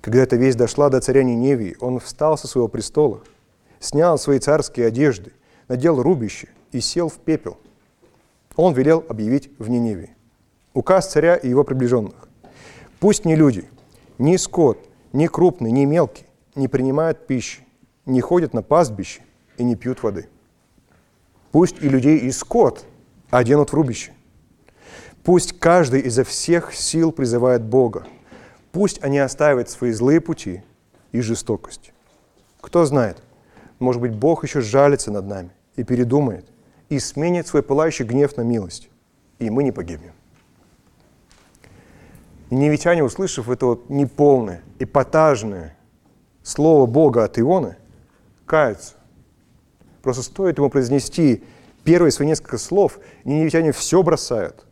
Когда 0.00 0.20
эта 0.20 0.36
весть 0.36 0.56
дошла 0.56 0.88
до 0.88 1.00
царя 1.00 1.22
Ниневии, 1.22 1.76
он 1.80 1.98
встал 1.98 2.38
со 2.38 2.46
своего 2.46 2.68
престола– 2.68 3.20
снял 3.80 4.18
свои 4.18 4.38
царские 4.38 4.86
одежды, 4.86 5.32
надел 5.66 6.00
рубище 6.00 6.48
и 6.70 6.80
сел 6.80 7.08
в 7.08 7.16
пепел. 7.16 7.58
Он 8.54 8.74
велел 8.74 9.04
объявить 9.08 9.50
в 9.58 9.68
Ниневии. 9.68 10.14
Указ 10.74 11.10
царя 11.10 11.34
и 11.34 11.48
его 11.48 11.64
приближенных. 11.64 12.28
Пусть 13.00 13.24
ни 13.24 13.34
люди, 13.34 13.68
ни 14.18 14.36
скот, 14.36 14.78
ни 15.12 15.26
крупный, 15.26 15.72
ни 15.72 15.84
мелкий 15.86 16.26
не 16.54 16.68
принимают 16.68 17.26
пищи, 17.26 17.64
не 18.10 18.20
ходят 18.20 18.54
на 18.54 18.62
пастбище 18.62 19.22
и 19.56 19.64
не 19.64 19.76
пьют 19.76 20.02
воды. 20.02 20.28
Пусть 21.52 21.82
и 21.82 21.88
людей, 21.88 22.18
и 22.18 22.30
скот 22.30 22.84
оденут 23.30 23.70
в 23.70 23.74
рубище. 23.74 24.12
Пусть 25.24 25.58
каждый 25.58 26.00
изо 26.02 26.24
всех 26.24 26.74
сил 26.74 27.12
призывает 27.12 27.62
Бога. 27.62 28.06
Пусть 28.72 29.02
они 29.02 29.18
оставят 29.18 29.68
свои 29.68 29.92
злые 29.92 30.20
пути 30.20 30.62
и 31.12 31.20
жестокость. 31.20 31.92
Кто 32.60 32.84
знает, 32.84 33.22
может 33.78 34.00
быть, 34.00 34.12
Бог 34.12 34.44
еще 34.44 34.60
жалится 34.60 35.10
над 35.10 35.26
нами 35.26 35.50
и 35.76 35.82
передумает, 35.82 36.46
и 36.88 36.98
сменит 36.98 37.46
свой 37.46 37.62
пылающий 37.62 38.04
гнев 38.04 38.36
на 38.36 38.42
милость, 38.42 38.90
и 39.38 39.50
мы 39.50 39.62
не 39.62 39.72
погибнем. 39.72 40.12
Невитяне, 42.50 43.04
услышав 43.04 43.48
это 43.48 43.66
вот 43.66 43.90
неполное, 43.90 44.62
эпатажное 44.78 45.76
слово 46.42 46.86
Бога 46.86 47.24
от 47.24 47.38
Ионы, 47.38 47.76
каются. 48.50 48.94
Просто 50.02 50.22
стоит 50.22 50.58
ему 50.58 50.70
произнести 50.70 51.44
первые 51.84 52.10
свои 52.10 52.26
несколько 52.26 52.58
слов, 52.58 52.98
и 53.24 53.28
невитяне 53.28 53.70
все 53.70 54.02
бросают. 54.02 54.66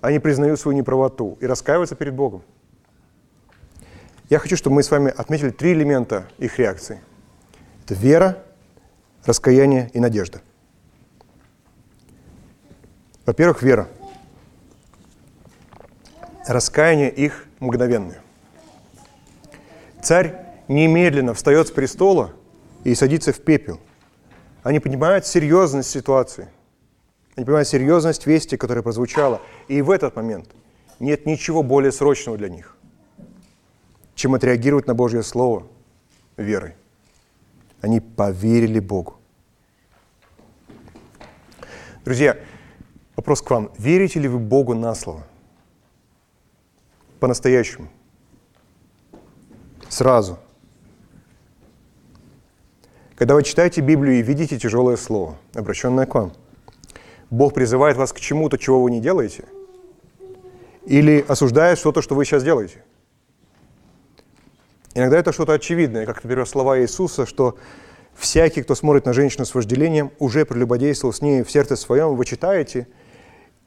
Они 0.00 0.18
признают 0.18 0.58
свою 0.58 0.76
неправоту 0.76 1.38
и 1.40 1.46
раскаиваются 1.46 1.94
перед 1.94 2.14
Богом. 2.14 2.42
Я 4.28 4.40
хочу, 4.40 4.56
чтобы 4.56 4.74
мы 4.74 4.82
с 4.82 4.90
вами 4.90 5.12
отметили 5.16 5.50
три 5.50 5.72
элемента 5.72 6.26
их 6.38 6.58
реакции– 6.58 7.00
это 7.86 7.94
вера, 7.94 8.42
раскаяние 9.24 9.90
и 9.94 10.00
надежда. 10.00 10.40
Во-первых, 13.24 13.62
вера. 13.62 13.86
Раскаяние 16.48 17.10
их 17.10 17.44
мгновенное. 17.60 18.20
Царь 20.02 20.34
немедленно 20.66 21.32
встает 21.32 21.68
с 21.68 21.70
престола 21.70 22.32
и 22.86 22.94
садится 22.94 23.32
в 23.32 23.40
пепел. 23.40 23.80
Они 24.62 24.78
понимают 24.78 25.26
серьезность 25.26 25.90
ситуации. 25.90 26.48
Они 27.34 27.44
понимают 27.44 27.66
серьезность 27.66 28.26
вести, 28.26 28.56
которая 28.56 28.82
прозвучала. 28.82 29.42
И 29.66 29.82
в 29.82 29.90
этот 29.90 30.14
момент 30.14 30.54
нет 31.00 31.26
ничего 31.26 31.64
более 31.64 31.90
срочного 31.90 32.38
для 32.38 32.48
них, 32.48 32.76
чем 34.14 34.34
отреагировать 34.34 34.86
на 34.86 34.94
Божье 34.94 35.24
Слово 35.24 35.66
верой. 36.36 36.74
Они 37.80 38.00
поверили 38.00 38.78
Богу. 38.78 39.16
Друзья, 42.04 42.38
вопрос 43.16 43.42
к 43.42 43.50
вам. 43.50 43.72
Верите 43.78 44.20
ли 44.20 44.28
вы 44.28 44.38
Богу 44.38 44.74
на 44.74 44.94
слово? 44.94 45.26
По-настоящему. 47.18 47.88
Сразу. 49.88 50.38
Когда 53.16 53.34
вы 53.34 53.42
читаете 53.42 53.80
Библию 53.80 54.18
и 54.18 54.22
видите 54.22 54.58
тяжелое 54.58 54.96
слово, 54.96 55.36
обращенное 55.54 56.06
к 56.06 56.14
вам, 56.14 56.32
Бог 57.30 57.54
призывает 57.54 57.96
вас 57.96 58.12
к 58.12 58.20
чему-то, 58.20 58.58
чего 58.58 58.82
вы 58.82 58.90
не 58.90 59.00
делаете, 59.00 59.44
или 60.84 61.24
осуждает 61.26 61.78
что-то, 61.78 62.02
что 62.02 62.14
вы 62.14 62.24
сейчас 62.24 62.44
делаете– 62.44 62.84
Иногда 64.96 65.18
это 65.18 65.30
что-то 65.30 65.52
очевидное, 65.52 66.06
как, 66.06 66.24
например, 66.24 66.46
слова 66.46 66.80
Иисуса, 66.80 67.26
что 67.26 67.58
всякий, 68.14 68.62
кто 68.62 68.74
смотрит 68.74 69.04
на 69.04 69.12
женщину 69.12 69.44
с 69.44 69.54
вожделением, 69.54 70.10
уже 70.18 70.46
прелюбодействовал 70.46 71.12
с 71.12 71.20
ней 71.20 71.42
в 71.42 71.50
сердце 71.50 71.76
своем, 71.76 72.16
вы 72.16 72.24
читаете, 72.24 72.88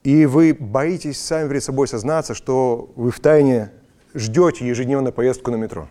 и 0.03 0.25
вы 0.25 0.57
боитесь 0.59 1.21
сами 1.21 1.47
перед 1.47 1.63
собой 1.63 1.87
сознаться, 1.87 2.33
что 2.33 2.91
вы 2.95 3.11
в 3.11 3.19
тайне 3.19 3.71
ждете 4.15 4.67
ежедневную 4.67 5.13
поездку 5.13 5.51
на 5.51 5.57
метро, 5.57 5.87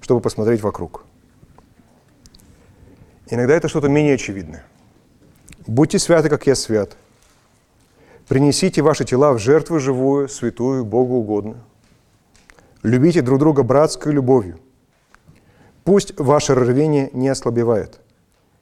чтобы 0.00 0.20
посмотреть 0.20 0.60
вокруг. 0.60 1.04
Иногда 3.30 3.54
это 3.54 3.68
что-то 3.68 3.88
менее 3.88 4.14
очевидное. 4.14 4.64
Будьте 5.66 5.98
святы, 5.98 6.28
как 6.28 6.46
я 6.46 6.54
свят. 6.54 6.96
Принесите 8.28 8.82
ваши 8.82 9.04
тела 9.04 9.32
в 9.32 9.38
жертву 9.38 9.78
живую, 9.78 10.28
святую, 10.28 10.84
Богу 10.84 11.16
угодную. 11.16 11.58
Любите 12.82 13.22
друг 13.22 13.38
друга 13.38 13.62
братской 13.62 14.12
любовью. 14.12 14.58
Пусть 15.84 16.18
ваше 16.18 16.54
рвение 16.54 17.10
не 17.12 17.28
ослабевает. 17.28 18.00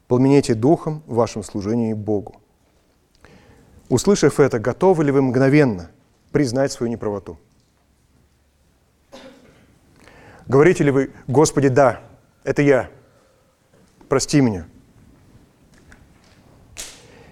Пламенейте 0.07 0.53
духом 0.53 1.01
в 1.07 1.15
вашем 1.15 1.43
служении 1.43 1.93
Богу. 1.93 2.35
Услышав 3.89 4.39
это, 4.39 4.59
готовы 4.59 5.03
ли 5.03 5.11
вы 5.11 5.21
мгновенно 5.21 5.89
признать 6.31 6.71
свою 6.71 6.91
неправоту? 6.91 7.37
Говорите 10.47 10.83
ли 10.83 10.91
вы, 10.91 11.11
Господи, 11.27 11.69
да, 11.69 12.01
это 12.43 12.61
я, 12.61 12.89
прости 14.09 14.41
меня. 14.41 14.65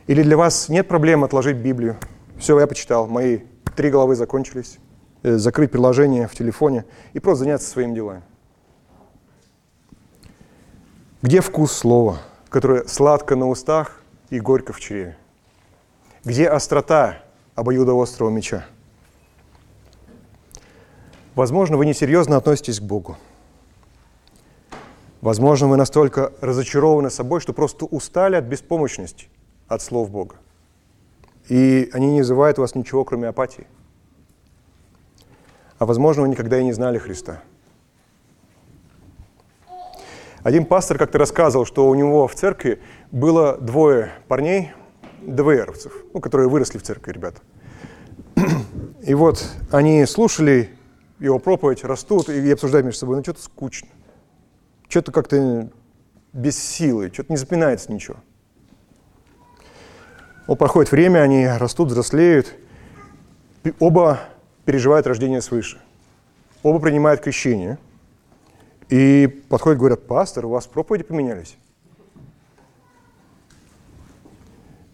Или 0.08 0.24
для 0.24 0.38
вас 0.38 0.70
нет 0.70 0.88
проблем 0.88 1.24
отложить 1.24 1.58
Библию? 1.58 1.98
Все, 2.38 2.60
я 2.60 2.68
почитал, 2.68 3.08
мои 3.08 3.40
три 3.76 3.90
головы 3.90 4.16
закончились. 4.16 4.80
Э, 5.24 5.38
закрыть 5.38 5.72
приложение 5.72 6.28
в 6.28 6.34
телефоне 6.34 6.86
и 7.14 7.20
просто 7.20 7.44
заняться 7.44 7.70
своими 7.70 7.94
делами. 7.94 8.24
Где 11.22 11.42
вкус 11.42 11.72
слова, 11.72 12.18
которое 12.50 12.88
сладко 12.88 13.36
на 13.36 13.48
устах 13.48 14.02
и 14.32 14.40
горько 14.40 14.74
в 14.74 14.80
чреве? 14.80 15.18
Где 16.24 16.48
острота 16.50 17.20
обоюдоострого 17.54 18.32
меча? 18.32 18.66
Возможно, 21.36 21.78
вы 21.78 21.86
несерьезно 21.86 22.38
относитесь 22.38 22.80
к 22.80 22.84
Богу. 22.84 23.18
Возможно, 25.22 25.68
вы 25.68 25.78
настолько 25.78 26.34
разочарованы 26.42 27.12
собой, 27.12 27.40
что 27.42 27.54
просто 27.54 27.86
устали 27.86 28.36
от 28.36 28.46
беспомощности, 28.46 29.30
от 29.68 29.82
слов 29.82 30.10
Бога. 30.10 30.36
И 31.48 31.90
они 31.94 32.08
не 32.08 32.20
вызывают 32.20 32.58
у 32.58 32.62
вас 32.62 32.74
ничего, 32.74 33.06
кроме 33.06 33.28
апатии. 33.28 33.68
А 35.78 35.86
возможно, 35.86 36.24
вы 36.24 36.30
никогда 36.30 36.60
и 36.60 36.64
не 36.64 36.74
знали 36.74 36.98
Христа. 36.98 37.42
Один 40.44 40.66
пастор 40.66 40.98
как-то 40.98 41.20
рассказывал, 41.20 41.66
что 41.66 41.88
у 41.88 41.94
него 41.94 42.28
в 42.28 42.34
церкви 42.34 42.82
было 43.12 43.58
двое 43.58 44.12
парней, 44.28 44.72
ДВРовцев, 45.22 45.94
ну, 46.16 46.20
которые 46.20 46.50
выросли 46.50 46.80
в 46.80 46.84
церкви, 46.84 47.12
ребята. 47.12 47.42
И 49.04 49.14
вот 49.14 49.48
они 49.70 50.04
слушали 50.08 50.72
его 51.20 51.38
проповедь, 51.38 51.84
растут 51.84 52.30
и 52.30 52.52
обсуждают 52.52 52.86
между 52.86 53.02
собой, 53.02 53.18
ну 53.18 53.24
что-то 53.24 53.44
скучно, 53.44 53.90
что-то 54.92 55.14
как-то 55.14 55.70
без 56.34 56.62
силы, 56.62 57.10
что-то 57.12 57.32
не 57.32 57.38
запинается 57.38 57.92
ничего. 57.92 58.18
Вот 60.48 60.60
проходит 60.60 60.92
время, 60.92 61.20
они 61.20 61.48
растут, 61.48 61.90
взрослеют, 61.90 62.54
оба 63.80 64.20
переживают 64.66 65.08
рождение 65.08 65.42
свыше, 65.42 65.80
оба 66.62 66.80
принимают 66.80 67.22
крещение, 67.22 67.78
и 68.90 69.28
подходят, 69.48 69.80
говорят, 69.80 70.06
пастор, 70.06 70.46
у 70.46 70.50
вас 70.50 70.68
проповеди 70.68 71.06
поменялись? 71.06 71.56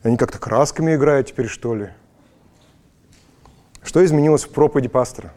Они 0.03 0.15
как-то 0.15 0.37
красками 0.37 0.95
играют 0.95 1.27
теперь, 1.27 1.47
что 1.47 1.73
ли? 1.73 1.89
Что 3.81 4.05
изменилось 4.05 4.43
в 4.43 4.49
проповеди 4.49 4.89
пастора? 4.89 5.33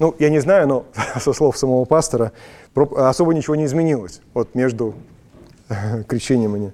Ну, 0.00 0.16
я 0.18 0.30
не 0.30 0.40
знаю, 0.40 0.66
но 0.66 0.86
со 1.20 1.32
слов 1.32 1.56
самого 1.56 1.84
пастора 1.84 2.32
особо 2.74 3.34
ничего 3.34 3.54
не 3.54 3.66
изменилось 3.66 4.22
вот 4.34 4.54
между 4.54 4.94
крещением 6.08 6.56
и 6.56 6.58
не. 6.58 6.72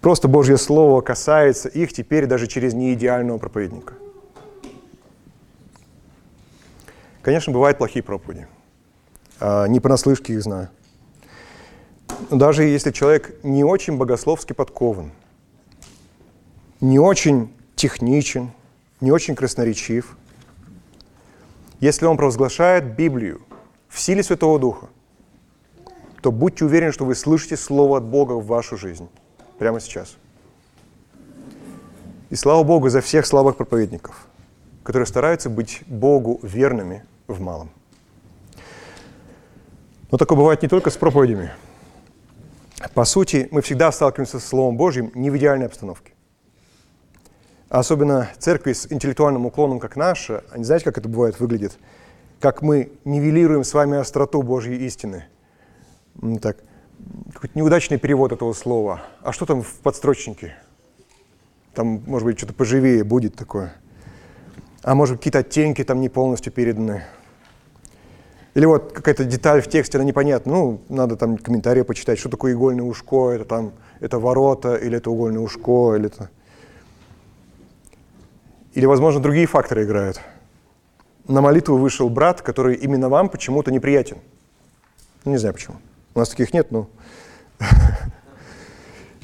Просто 0.00 0.28
Божье 0.28 0.56
Слово 0.56 1.00
касается 1.00 1.68
их 1.68 1.92
теперь 1.92 2.26
даже 2.26 2.46
через 2.46 2.74
неидеального 2.74 3.38
проповедника. 3.38 3.94
Конечно, 7.22 7.52
бывают 7.52 7.78
плохие 7.78 8.02
проповеди. 8.02 8.46
А, 9.40 9.66
не 9.66 9.80
понаслышке 9.80 10.34
их 10.34 10.42
знаю. 10.42 10.68
Но 12.28 12.36
даже 12.36 12.64
если 12.64 12.90
человек 12.90 13.34
не 13.42 13.64
очень 13.64 13.96
богословски 13.96 14.52
подкован, 14.52 15.12
не 16.80 16.98
очень 16.98 17.52
техничен, 17.74 18.50
не 19.00 19.12
очень 19.12 19.34
красноречив, 19.34 20.16
если 21.80 22.06
он 22.06 22.16
провозглашает 22.16 22.94
Библию 22.96 23.40
в 23.88 23.98
силе 23.98 24.22
Святого 24.22 24.58
Духа, 24.58 24.88
то 26.20 26.30
будьте 26.30 26.64
уверены, 26.64 26.92
что 26.92 27.04
вы 27.04 27.14
слышите 27.14 27.56
Слово 27.56 27.98
от 27.98 28.04
Бога 28.04 28.34
в 28.34 28.46
вашу 28.46 28.76
жизнь 28.76 29.08
прямо 29.58 29.80
сейчас. 29.80 30.16
И 32.28 32.36
слава 32.36 32.62
Богу 32.62 32.90
за 32.90 33.00
всех 33.00 33.26
слабых 33.26 33.56
проповедников, 33.56 34.26
которые 34.84 35.06
стараются 35.06 35.48
быть 35.50 35.82
Богу 35.86 36.38
верными 36.42 37.04
в 37.26 37.40
малом. 37.40 37.70
Но 40.10 40.18
такое 40.18 40.36
бывает 40.36 40.62
не 40.62 40.68
только 40.68 40.90
с 40.90 40.96
проповедями. 40.96 41.50
По 42.94 43.04
сути, 43.04 43.48
мы 43.50 43.62
всегда 43.62 43.90
сталкиваемся 43.90 44.38
с 44.38 44.44
Словом 44.44 44.76
Божьим 44.76 45.10
не 45.14 45.30
в 45.30 45.36
идеальной 45.36 45.66
обстановке. 45.66 46.12
Особенно 47.70 48.28
церкви 48.36 48.72
с 48.72 48.90
интеллектуальным 48.90 49.46
уклоном, 49.46 49.78
как 49.78 49.94
наша, 49.94 50.42
они 50.50 50.64
знаете, 50.64 50.84
как 50.84 50.98
это 50.98 51.08
бывает, 51.08 51.38
выглядит? 51.38 51.78
Как 52.40 52.62
мы 52.62 52.90
нивелируем 53.04 53.62
с 53.62 53.72
вами 53.72 53.96
остроту 53.96 54.42
Божьей 54.42 54.84
истины. 54.86 55.26
Так, 56.42 56.56
какой-то 57.32 57.56
неудачный 57.56 57.96
перевод 57.96 58.32
этого 58.32 58.54
слова. 58.54 59.02
А 59.22 59.30
что 59.30 59.46
там 59.46 59.62
в 59.62 59.72
подстрочнике? 59.74 60.56
Там, 61.72 62.02
может 62.08 62.26
быть, 62.26 62.38
что-то 62.38 62.54
поживее 62.54 63.04
будет 63.04 63.36
такое. 63.36 63.72
А 64.82 64.96
может, 64.96 65.18
какие-то 65.18 65.38
оттенки 65.38 65.84
там 65.84 66.00
не 66.00 66.08
полностью 66.08 66.52
переданы. 66.52 67.04
Или 68.54 68.66
вот 68.66 68.90
какая-то 68.90 69.24
деталь 69.24 69.62
в 69.62 69.68
тексте, 69.68 69.98
она 69.98 70.04
непонятна. 70.04 70.52
Ну, 70.52 70.80
надо 70.88 71.16
там 71.16 71.38
комментарии 71.38 71.82
почитать, 71.82 72.18
что 72.18 72.30
такое 72.30 72.52
игольное 72.54 72.84
ушко, 72.84 73.30
это 73.30 73.44
там, 73.44 73.74
это 74.00 74.18
ворота, 74.18 74.74
или 74.74 74.96
это 74.96 75.08
угольное 75.08 75.40
ушко, 75.40 75.94
или 75.94 76.06
это... 76.06 76.30
Или, 78.74 78.86
возможно, 78.86 79.20
другие 79.20 79.46
факторы 79.46 79.84
играют. 79.84 80.20
На 81.26 81.40
молитву 81.40 81.76
вышел 81.76 82.08
брат, 82.08 82.42
который 82.42 82.76
именно 82.76 83.08
вам 83.08 83.28
почему-то 83.28 83.70
неприятен. 83.70 84.18
Не 85.24 85.38
знаю 85.38 85.54
почему. 85.54 85.76
У 86.14 86.18
нас 86.18 86.28
таких 86.28 86.52
нет, 86.54 86.70
но... 86.70 86.88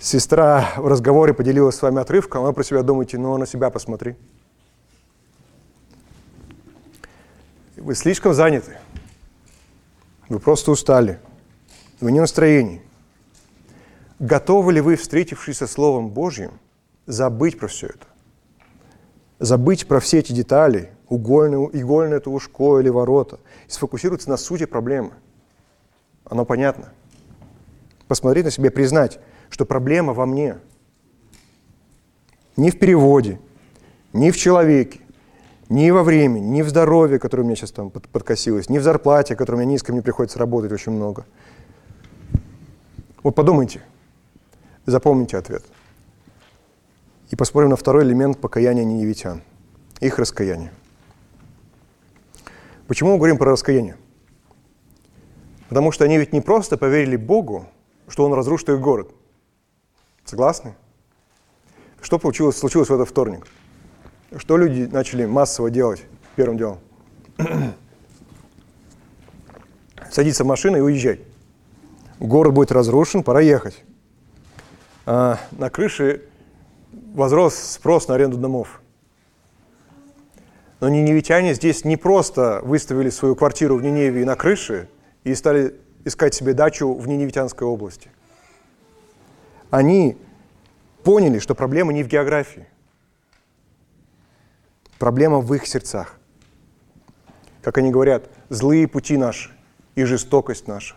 Сестра 0.00 0.72
в 0.76 0.86
разговоре 0.86 1.32
поделилась 1.32 1.76
с 1.76 1.82
вами 1.82 2.00
отрывком, 2.00 2.44
а 2.44 2.46
вы 2.48 2.52
про 2.52 2.62
себя 2.62 2.82
думаете, 2.82 3.18
ну, 3.18 3.36
на 3.38 3.46
себя 3.46 3.70
посмотри. 3.70 4.14
Вы 7.76 7.94
слишком 7.94 8.34
заняты. 8.34 8.78
Вы 10.28 10.38
просто 10.38 10.70
устали. 10.70 11.18
Вы 12.00 12.12
не 12.12 12.18
в 12.18 12.22
настроении. 12.22 12.82
Готовы 14.18 14.72
ли 14.72 14.80
вы, 14.80 14.96
встретившись 14.96 15.58
со 15.58 15.66
Словом 15.66 16.10
Божьим, 16.10 16.52
забыть 17.06 17.58
про 17.58 17.68
все 17.68 17.88
это? 17.88 18.06
Забыть 19.38 19.86
про 19.86 20.00
все 20.00 20.18
эти 20.20 20.32
детали, 20.32 20.90
угольное, 21.08 21.68
игольное 21.72 22.18
это 22.18 22.30
ушко 22.30 22.80
или 22.80 22.88
ворота, 22.88 23.38
и 23.66 23.70
сфокусироваться 23.70 24.30
на 24.30 24.36
сути 24.36 24.64
проблемы. 24.66 25.12
Оно 26.24 26.44
понятно. 26.44 26.92
Посмотреть 28.08 28.44
на 28.44 28.50
себя, 28.50 28.70
признать, 28.70 29.18
что 29.50 29.66
проблема 29.66 30.14
во 30.14 30.26
мне. 30.26 30.58
Не 32.56 32.70
в 32.70 32.78
переводе, 32.78 33.38
не 34.12 34.30
в 34.30 34.36
человеке, 34.36 35.00
ни 35.68 35.90
во 35.90 36.02
времени, 36.02 36.46
ни 36.46 36.62
в 36.62 36.68
здоровье, 36.68 37.18
которое 37.18 37.42
у 37.42 37.46
меня 37.46 37.56
сейчас 37.56 37.72
там 37.72 37.90
подкосилось, 37.90 38.70
ни 38.70 38.78
в 38.78 38.82
зарплате, 38.82 39.36
которая 39.36 39.60
у 39.60 39.64
меня 39.64 39.72
низко, 39.72 39.92
мне 39.92 40.00
приходится 40.00 40.38
работать 40.38 40.72
очень 40.72 40.92
много. 40.92 41.26
Вот 43.22 43.34
подумайте, 43.34 43.82
запомните 44.86 45.36
ответ. 45.36 45.64
И 47.30 47.36
посмотрим 47.36 47.70
на 47.70 47.76
второй 47.76 48.04
элемент 48.04 48.40
покаяния 48.40 48.84
ниневитян, 48.84 49.42
их 50.00 50.18
раскаяние. 50.18 50.72
Почему 52.86 53.12
мы 53.12 53.16
говорим 53.16 53.36
про 53.36 53.50
раскаяние? 53.50 53.96
Потому 55.68 55.90
что 55.90 56.04
они 56.04 56.18
ведь 56.18 56.32
не 56.32 56.40
просто 56.40 56.76
поверили 56.76 57.16
Богу, 57.16 57.66
что 58.06 58.24
Он 58.24 58.32
разрушит 58.32 58.68
их 58.68 58.80
город. 58.80 59.10
Согласны? 60.24 60.76
Что 62.00 62.20
получилось, 62.20 62.56
случилось 62.56 62.88
в 62.88 62.94
этот 62.94 63.08
вторник? 63.08 63.48
Что 64.36 64.56
люди 64.56 64.88
начали 64.90 65.24
массово 65.24 65.70
делать 65.70 66.04
первым 66.36 66.58
делом? 66.58 66.78
Садиться 70.10 70.44
в 70.44 70.46
машину 70.46 70.78
и 70.78 70.80
уезжать. 70.80 71.20
Город 72.20 72.54
будет 72.54 72.70
разрушен, 72.70 73.24
пора 73.24 73.40
ехать. 73.40 73.82
А 75.04 75.38
на 75.52 75.68
крыше 75.70 76.22
возрос 77.14 77.54
спрос 77.54 78.08
на 78.08 78.14
аренду 78.14 78.36
домов. 78.36 78.80
Но 80.80 80.88
ниневитяне 80.88 81.54
здесь 81.54 81.84
не 81.84 81.96
просто 81.96 82.60
выставили 82.62 83.10
свою 83.10 83.34
квартиру 83.34 83.76
в 83.76 83.82
Ниневии 83.82 84.24
на 84.24 84.36
крыше 84.36 84.88
и 85.24 85.34
стали 85.34 85.74
искать 86.04 86.34
себе 86.34 86.52
дачу 86.52 86.92
в 86.92 87.08
Ниневитянской 87.08 87.66
области. 87.66 88.10
Они 89.70 90.16
поняли, 91.02 91.38
что 91.38 91.54
проблема 91.54 91.92
не 91.92 92.02
в 92.02 92.08
географии. 92.08 92.66
Проблема 94.98 95.40
в 95.40 95.52
их 95.54 95.66
сердцах. 95.66 96.18
Как 97.62 97.78
они 97.78 97.90
говорят, 97.90 98.30
злые 98.48 98.86
пути 98.86 99.16
наши 99.16 99.50
и 99.94 100.04
жестокость 100.04 100.68
наша. 100.68 100.94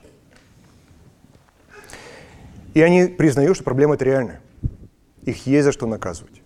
И 2.74 2.82
они 2.82 3.06
признают, 3.06 3.56
что 3.56 3.64
проблема 3.64 3.96
это 3.96 4.06
реальная. 4.06 4.42
Их 5.24 5.46
есть 5.48 5.66
за 5.66 5.72
что 5.72 5.86
наказывать. 5.86 6.42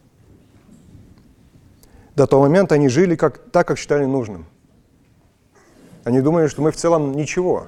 До 2.15 2.27
того 2.27 2.43
момента 2.43 2.75
они 2.75 2.89
жили 2.89 3.15
как, 3.15 3.39
так, 3.51 3.67
как 3.67 3.77
считали 3.77 4.05
нужным. 4.05 4.45
Они 6.03 6.21
думали, 6.21 6.47
что 6.47 6.61
мы 6.61 6.71
в 6.71 6.75
целом 6.75 7.13
ничего. 7.13 7.67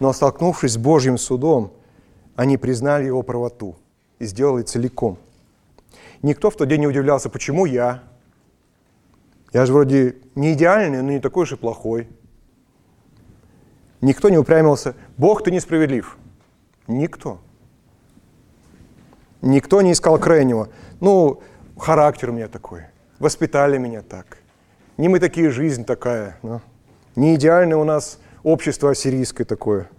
Но 0.00 0.12
столкнувшись 0.12 0.72
с 0.72 0.76
Божьим 0.76 1.18
судом, 1.18 1.72
они 2.36 2.56
признали 2.56 3.06
его 3.06 3.22
правоту 3.22 3.76
и 4.18 4.26
сделали 4.26 4.62
целиком. 4.62 5.18
Никто 6.22 6.50
в 6.50 6.56
тот 6.56 6.68
день 6.68 6.80
не 6.80 6.86
удивлялся, 6.86 7.28
почему 7.28 7.66
я? 7.66 8.02
Я 9.52 9.66
же 9.66 9.72
вроде 9.72 10.16
не 10.34 10.54
идеальный, 10.54 11.02
но 11.02 11.10
не 11.10 11.20
такой 11.20 11.46
и 11.46 11.56
плохой. 11.56 12.08
Никто 14.00 14.28
не 14.28 14.38
упрямился, 14.38 14.94
Бог, 15.16 15.44
ты 15.44 15.50
несправедлив. 15.50 16.16
Никто. 16.86 17.40
Никто 19.42 19.82
не 19.82 19.92
искал 19.92 20.18
крайнего. 20.18 20.68
Ну, 21.00 21.42
характер 21.76 22.30
у 22.30 22.32
меня 22.32 22.48
такой, 22.48 22.84
воспитали 23.18 23.76
меня 23.76 24.02
так. 24.02 24.38
Не 24.96 25.08
мы 25.08 25.18
такие, 25.18 25.50
жизнь 25.50 25.84
такая. 25.84 26.38
Ну. 26.42 26.60
Не 27.16 27.34
идеальное 27.34 27.76
у 27.76 27.84
нас 27.84 28.18
общество 28.44 28.92
ассирийское 28.92 29.44
такое. 29.44 29.90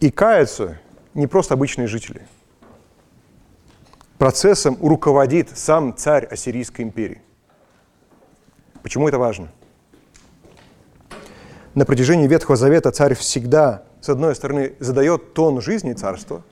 И 0.00 0.10
каются 0.10 0.78
не 1.14 1.26
просто 1.26 1.54
обычные 1.54 1.88
жители. 1.88 2.22
Процессом 4.18 4.76
руководит 4.80 5.56
сам 5.56 5.96
царь 5.96 6.26
Ассирийской 6.26 6.82
империи. 6.82 7.22
Почему 8.82 9.08
это 9.08 9.18
важно? 9.18 9.48
На 11.74 11.84
протяжении 11.84 12.26
Ветхого 12.26 12.56
Завета 12.56 12.90
царь 12.90 13.14
всегда, 13.14 13.84
с 14.00 14.08
одной 14.08 14.34
стороны, 14.34 14.74
задает 14.80 15.34
тон 15.34 15.60
жизни 15.60 15.92
царства, 15.92 16.42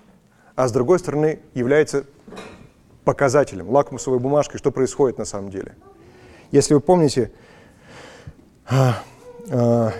а 0.56 0.66
с 0.66 0.72
другой 0.72 0.98
стороны, 0.98 1.38
является 1.54 2.06
показателем, 3.04 3.68
лакмусовой 3.70 4.18
бумажкой, 4.18 4.58
что 4.58 4.72
происходит 4.72 5.18
на 5.18 5.26
самом 5.26 5.50
деле. 5.50 5.76
Если 6.50 6.74
вы 6.74 6.80
помните, 6.80 7.30
а, 8.66 9.02
а, 9.50 9.92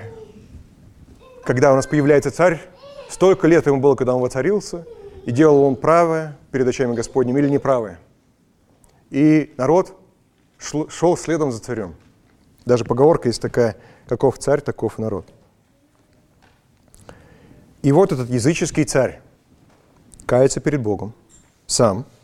когда 1.45 1.73
у 1.73 1.77
нас 1.77 1.87
появляется 1.87 2.31
царь, 2.31 2.61
столько 3.09 3.47
лет 3.47 3.66
ему 3.66 3.81
было, 3.81 3.95
когда 3.95 4.14
он 4.14 4.23
воцарился, 4.23 4.87
и 5.27 5.31
делал 5.31 5.62
он 5.62 5.77
правое 5.77 6.37
перед 6.51 6.66
очами 6.66 6.95
Господним 6.95 7.37
или 7.37 7.49
неправое. 7.49 7.99
И 9.11 9.55
народ 9.57 9.97
шел 10.59 11.16
следом 11.16 11.53
за 11.53 11.61
царем. 11.61 11.95
Даже 12.64 12.85
поговорка 12.85 13.29
есть 13.29 13.42
такая, 13.42 13.77
каков 14.09 14.38
царь, 14.38 14.61
таков 14.61 14.99
народ. 14.99 15.27
И 17.83 17.92
вот 17.92 18.11
этот 18.12 18.31
языческий 18.31 18.85
царь 18.85 19.21
кается 20.26 20.60
перед 20.60 20.82
Богом 20.82 21.14
сам– 21.66 22.04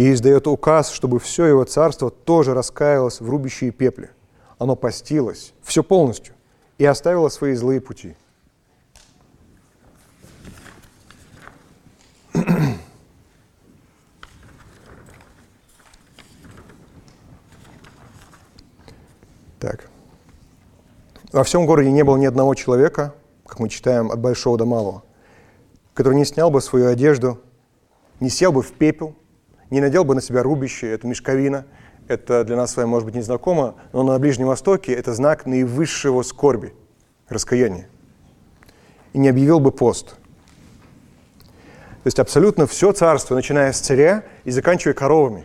и 0.00 0.12
издает 0.12 0.46
указ, 0.46 0.90
чтобы 0.90 1.18
все 1.20 1.44
его 1.44 1.64
царство 1.64 2.10
тоже 2.10 2.54
раскаялось 2.54 3.20
в 3.20 3.28
рубище 3.28 3.70
пепле. 3.70 4.10
Оно 4.58 4.74
постилось, 4.74 5.52
все 5.62 5.82
полностью, 5.82 6.32
и 6.78 6.86
оставило 6.86 7.28
свои 7.28 7.54
злые 7.54 7.82
пути. 7.82 8.16
Так. 19.58 19.90
Во 21.32 21.44
всем 21.44 21.66
городе 21.66 21.90
не 21.90 22.02
было 22.02 22.16
ни 22.16 22.24
одного 22.24 22.54
человека, 22.54 23.14
как 23.46 23.58
мы 23.58 23.68
читаем 23.68 24.10
от 24.10 24.18
большого 24.18 24.56
до 24.56 24.64
малого, 24.64 25.02
который 26.00 26.14
не 26.14 26.24
снял 26.24 26.50
бы 26.50 26.62
свою 26.62 26.88
одежду, 26.88 27.40
не 28.20 28.30
сел 28.30 28.52
бы 28.52 28.62
в 28.62 28.72
пепел 28.72 29.14
не 29.68 29.80
надел 29.82 30.02
бы 30.02 30.14
на 30.14 30.22
себя 30.22 30.42
рубище, 30.42 30.88
это 30.88 31.06
мешковина, 31.06 31.66
это 32.08 32.42
для 32.42 32.56
нас 32.56 32.72
с 32.72 32.76
вами 32.78 32.88
может 32.88 33.04
быть 33.04 33.14
незнакомо, 33.14 33.76
но 33.92 34.02
на 34.02 34.18
Ближнем 34.18 34.46
Востоке 34.46 34.94
это 34.94 35.12
знак 35.12 35.44
наивысшего 35.44 36.22
скорби, 36.22 36.72
раскаяния. 37.28 37.86
И 39.12 39.18
не 39.18 39.28
объявил 39.28 39.60
бы 39.60 39.72
пост. 39.72 40.16
То 42.02 42.06
есть 42.06 42.18
абсолютно 42.18 42.66
все 42.66 42.92
царство, 42.92 43.34
начиная 43.34 43.70
с 43.70 43.78
царя 43.78 44.24
и 44.44 44.50
заканчивая 44.50 44.94
коровами, 44.94 45.44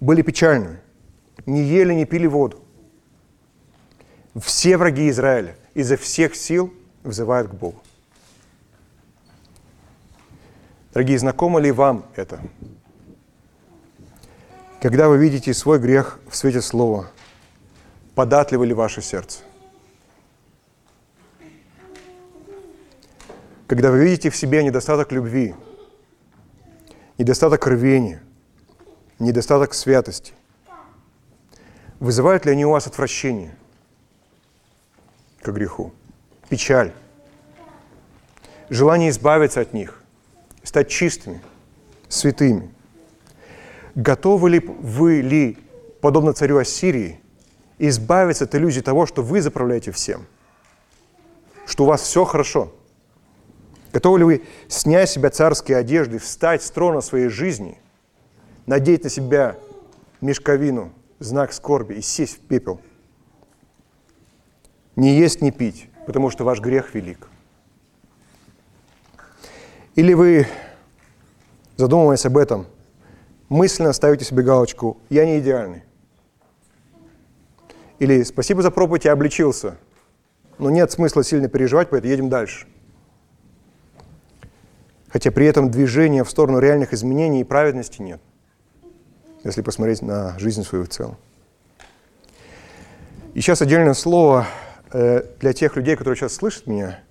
были 0.00 0.22
печальны. 0.22 0.80
Не 1.46 1.62
ели, 1.62 1.94
не 1.94 2.04
пили 2.04 2.26
воду. 2.26 2.58
Все 4.34 4.76
враги 4.76 5.08
Израиля 5.08 5.56
изо 5.74 5.96
всех 5.96 6.34
сил 6.34 6.74
взывают 7.04 7.48
к 7.48 7.54
Богу. 7.54 7.80
Дорогие, 10.92 11.18
знакомо 11.18 11.60
ли 11.60 11.70
вам 11.70 12.04
это? 12.16 12.40
Когда 14.82 15.08
вы 15.08 15.18
видите 15.18 15.54
свой 15.54 15.78
грех 15.78 16.18
в 16.28 16.34
свете 16.34 16.60
Слова, 16.60 17.10
податливо 18.16 18.64
ли 18.64 18.74
ваше 18.74 19.00
сердце? 19.00 19.40
Когда 23.68 23.92
вы 23.92 24.02
видите 24.02 24.30
в 24.30 24.36
себе 24.36 24.64
недостаток 24.64 25.12
любви, 25.12 25.54
недостаток 27.18 27.64
рвения, 27.68 28.20
недостаток 29.20 29.74
святости, 29.74 30.32
вызывают 32.00 32.46
ли 32.46 32.52
они 32.52 32.66
у 32.66 32.70
вас 32.70 32.88
отвращение 32.88 33.54
к 35.40 35.52
греху, 35.52 35.92
печаль, 36.48 36.92
желание 38.70 39.10
избавиться 39.10 39.60
от 39.60 39.72
них, 39.72 39.99
стать 40.62 40.88
чистыми, 40.88 41.40
святыми. 42.08 42.70
Готовы 43.94 44.50
ли 44.50 44.58
вы 44.60 45.20
ли, 45.20 45.58
подобно 46.00 46.32
царю 46.32 46.58
Ассирии, 46.58 47.20
избавиться 47.78 48.44
от 48.44 48.54
иллюзии 48.54 48.80
того, 48.80 49.06
что 49.06 49.22
вы 49.22 49.40
заправляете 49.40 49.90
всем, 49.90 50.26
что 51.66 51.84
у 51.84 51.86
вас 51.86 52.02
все 52.02 52.24
хорошо? 52.24 52.72
Готовы 53.92 54.18
ли 54.18 54.24
вы 54.24 54.42
снять 54.68 55.10
с 55.10 55.14
себя 55.14 55.30
царские 55.30 55.78
одежды, 55.78 56.18
встать 56.18 56.62
с 56.62 56.70
трона 56.70 57.00
своей 57.00 57.28
жизни, 57.28 57.78
надеть 58.66 59.02
на 59.04 59.10
себя 59.10 59.56
мешковину, 60.20 60.92
знак 61.18 61.52
скорби 61.52 61.94
и 61.94 62.02
сесть 62.02 62.36
в 62.36 62.40
пепел? 62.40 62.80
Не 64.94 65.16
есть, 65.16 65.40
не 65.40 65.50
пить, 65.50 65.88
потому 66.06 66.30
что 66.30 66.44
ваш 66.44 66.60
грех 66.60 66.94
велик– 66.94 67.28
или 70.00 70.14
вы, 70.14 70.46
задумываясь 71.76 72.24
об 72.24 72.38
этом, 72.38 72.66
мысленно 73.50 73.92
ставите 73.92 74.24
себе 74.24 74.42
галочку 74.42 74.96
«Я 75.10 75.26
не 75.26 75.40
идеальный». 75.40 75.82
Или 77.98 78.22
«Спасибо 78.22 78.62
за 78.62 78.70
проповедь, 78.70 79.04
я 79.04 79.12
обличился, 79.12 79.76
но 80.56 80.70
нет 80.70 80.90
смысла 80.90 81.22
сильно 81.22 81.48
переживать, 81.48 81.90
поэтому 81.90 82.10
едем 82.10 82.30
дальше». 82.30 82.66
Хотя 85.10 85.30
при 85.30 85.44
этом 85.44 85.70
движения 85.70 86.24
в 86.24 86.30
сторону 86.30 86.60
реальных 86.60 86.94
изменений 86.94 87.42
и 87.42 87.44
праведности 87.44 88.00
нет, 88.00 88.22
если 89.44 89.60
посмотреть 89.60 90.00
на 90.00 90.38
жизнь 90.38 90.62
свою 90.62 90.84
в 90.84 90.88
целом. 90.88 91.18
И 93.34 93.42
сейчас 93.42 93.60
отдельное 93.60 93.92
слово 93.92 94.46
э, 94.94 95.24
для 95.40 95.52
тех 95.52 95.76
людей, 95.76 95.94
которые 95.94 96.16
сейчас 96.16 96.32
слышат 96.32 96.66
меня– 96.66 97.00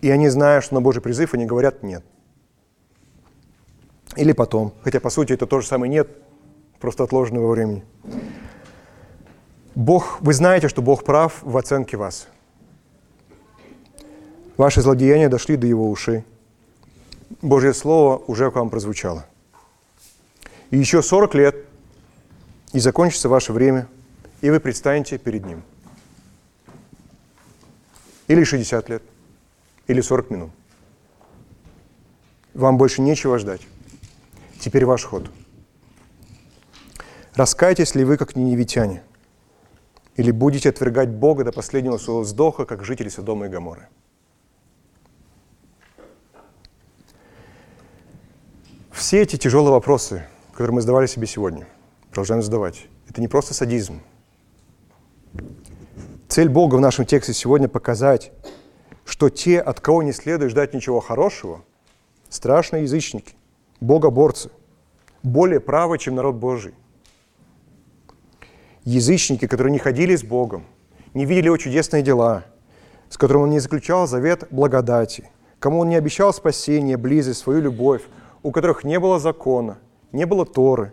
и 0.00 0.10
они, 0.10 0.28
зная, 0.28 0.60
что 0.60 0.74
на 0.74 0.80
Божий 0.80 1.02
призыв, 1.02 1.34
они 1.34 1.44
говорят 1.44 1.82
«нет». 1.82 2.04
Или 4.16 4.32
потом. 4.32 4.72
Хотя, 4.82 5.00
по 5.00 5.10
сути, 5.10 5.32
это 5.32 5.46
то 5.46 5.60
же 5.60 5.66
самое 5.66 5.90
«нет», 5.90 6.08
просто 6.78 7.04
отложено 7.04 7.40
во 7.40 7.50
времени. 7.50 7.84
Бог, 9.74 10.20
вы 10.20 10.32
знаете, 10.32 10.68
что 10.68 10.82
Бог 10.82 11.04
прав 11.04 11.40
в 11.42 11.56
оценке 11.56 11.96
вас. 11.96 12.28
Ваши 14.56 14.80
злодеяния 14.82 15.28
дошли 15.28 15.56
до 15.56 15.66
Его 15.66 15.90
ушей. 15.90 16.24
Божье 17.42 17.74
Слово 17.74 18.18
уже 18.26 18.50
к 18.50 18.54
вам 18.54 18.70
прозвучало. 18.70 19.26
И 20.70 20.78
еще 20.78 21.02
40 21.02 21.34
лет, 21.34 21.56
и 22.72 22.80
закончится 22.80 23.28
ваше 23.28 23.52
время, 23.52 23.88
и 24.40 24.50
вы 24.50 24.60
предстанете 24.60 25.18
перед 25.18 25.44
Ним. 25.44 25.62
Или 28.28 28.44
60 28.44 28.88
лет– 28.88 29.02
или 29.88 30.00
40 30.00 30.30
минут. 30.30 30.50
Вам 32.54 32.78
больше 32.78 33.02
нечего 33.02 33.38
ждать. 33.38 33.62
Теперь 34.60 34.84
ваш 34.84 35.04
ход. 35.04 35.30
Раскаетесь 37.34 37.94
ли 37.94 38.04
вы, 38.04 38.16
как 38.16 38.36
неневитяне? 38.36 39.02
Или 40.16 40.30
будете 40.30 40.68
отвергать 40.68 41.08
Бога 41.08 41.44
до 41.44 41.52
последнего 41.52 41.96
своего 41.96 42.22
вздоха, 42.22 42.64
как 42.64 42.84
жители 42.84 43.08
Содома 43.08 43.46
и 43.46 43.48
Гаморы? 43.48 43.88
Все 48.90 49.22
эти 49.22 49.36
тяжелые 49.36 49.70
вопросы, 49.70 50.26
которые 50.50 50.74
мы 50.74 50.80
задавали 50.80 51.06
себе 51.06 51.28
сегодня, 51.28 51.68
продолжаем 52.10 52.42
задавать, 52.42 52.88
это 53.08 53.20
не 53.20 53.28
просто 53.28 53.54
садизм. 53.54 54.02
Цель 56.26 56.48
Бога 56.48 56.74
в 56.74 56.80
нашем 56.80 57.06
тексте 57.06 57.32
сегодня 57.32 57.68
показать, 57.68 58.32
что 59.08 59.30
те, 59.30 59.58
от 59.58 59.80
кого 59.80 60.02
не 60.02 60.12
следует 60.12 60.50
ждать 60.50 60.74
ничего 60.74 61.00
хорошего, 61.00 61.64
страшные 62.28 62.82
язычники, 62.82 63.34
богоборцы, 63.80 64.50
более 65.22 65.60
правы, 65.60 65.96
чем 65.96 66.14
народ 66.14 66.36
Божий. 66.36 66.74
Язычники, 68.84 69.46
которые 69.46 69.72
не 69.72 69.78
ходили 69.78 70.14
с 70.14 70.22
Богом, 70.22 70.66
не 71.14 71.24
видели 71.24 71.46
его 71.46 71.56
чудесные 71.56 72.02
дела, 72.02 72.44
с 73.08 73.16
которым 73.16 73.44
он 73.44 73.50
не 73.50 73.60
заключал 73.60 74.06
завет 74.06 74.46
благодати, 74.50 75.30
кому 75.58 75.80
он 75.80 75.88
не 75.88 75.96
обещал 75.96 76.34
спасение, 76.34 76.98
близость, 76.98 77.40
свою 77.40 77.62
любовь, 77.62 78.02
у 78.42 78.52
которых 78.52 78.84
не 78.84 79.00
было 79.00 79.18
закона, 79.18 79.78
не 80.12 80.26
было 80.26 80.44
Торы. 80.44 80.92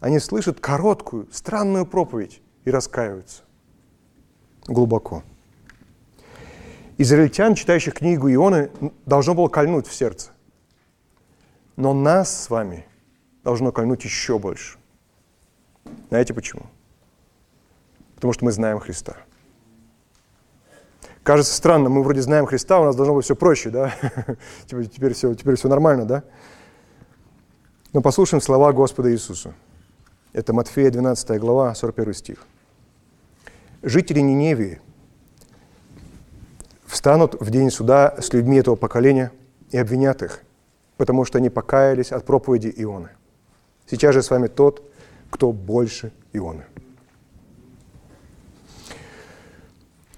Они 0.00 0.18
слышат 0.18 0.58
короткую, 0.58 1.28
странную 1.30 1.86
проповедь 1.86 2.42
и 2.64 2.70
раскаиваются 2.72 3.44
глубоко. 4.66 5.22
Израильтян, 6.98 7.54
читающих 7.54 7.94
книгу 7.94 8.28
Ионы, 8.28 8.70
должно 9.06 9.34
было 9.34 9.46
кольнуть 9.46 9.86
в 9.86 9.94
сердце. 9.94 10.32
Но 11.76 11.94
нас 11.94 12.44
с 12.44 12.50
вами 12.50 12.86
должно 13.44 13.70
кольнуть 13.70 14.02
еще 14.04 14.40
больше. 14.40 14.78
Знаете 16.08 16.34
почему? 16.34 16.66
Потому 18.16 18.32
что 18.32 18.44
мы 18.44 18.50
знаем 18.50 18.80
Христа. 18.80 19.16
Кажется 21.22 21.54
странно, 21.54 21.88
мы 21.88 22.02
вроде 22.02 22.20
знаем 22.20 22.46
Христа, 22.46 22.80
у 22.80 22.84
нас 22.84 22.96
должно 22.96 23.14
быть 23.14 23.24
все 23.24 23.36
проще, 23.36 23.70
да? 23.70 23.94
теперь, 24.66 24.88
теперь, 24.88 25.14
все, 25.14 25.32
теперь 25.34 25.54
все 25.54 25.68
нормально, 25.68 26.04
да? 26.04 26.24
Но 27.92 28.02
послушаем 28.02 28.40
слова 28.40 28.72
Господа 28.72 29.12
Иисуса. 29.12 29.54
Это 30.32 30.52
Матфея 30.52 30.90
12 30.90 31.38
глава, 31.38 31.74
41 31.74 32.14
стих. 32.14 32.46
Жители 33.82 34.18
Ниневии 34.18 34.80
встанут 36.88 37.40
в 37.40 37.50
день 37.50 37.70
суда 37.70 38.14
с 38.18 38.32
людьми 38.32 38.56
этого 38.56 38.74
поколения 38.74 39.30
и 39.70 39.76
обвинят 39.76 40.22
их, 40.22 40.42
потому 40.96 41.24
что 41.24 41.38
они 41.38 41.50
покаялись 41.50 42.10
от 42.10 42.24
проповеди 42.24 42.72
Ионы. 42.76 43.10
Сейчас 43.86 44.14
же 44.14 44.22
с 44.22 44.30
вами 44.30 44.48
тот, 44.48 44.82
кто 45.30 45.52
больше 45.52 46.12
Ионы. 46.32 46.64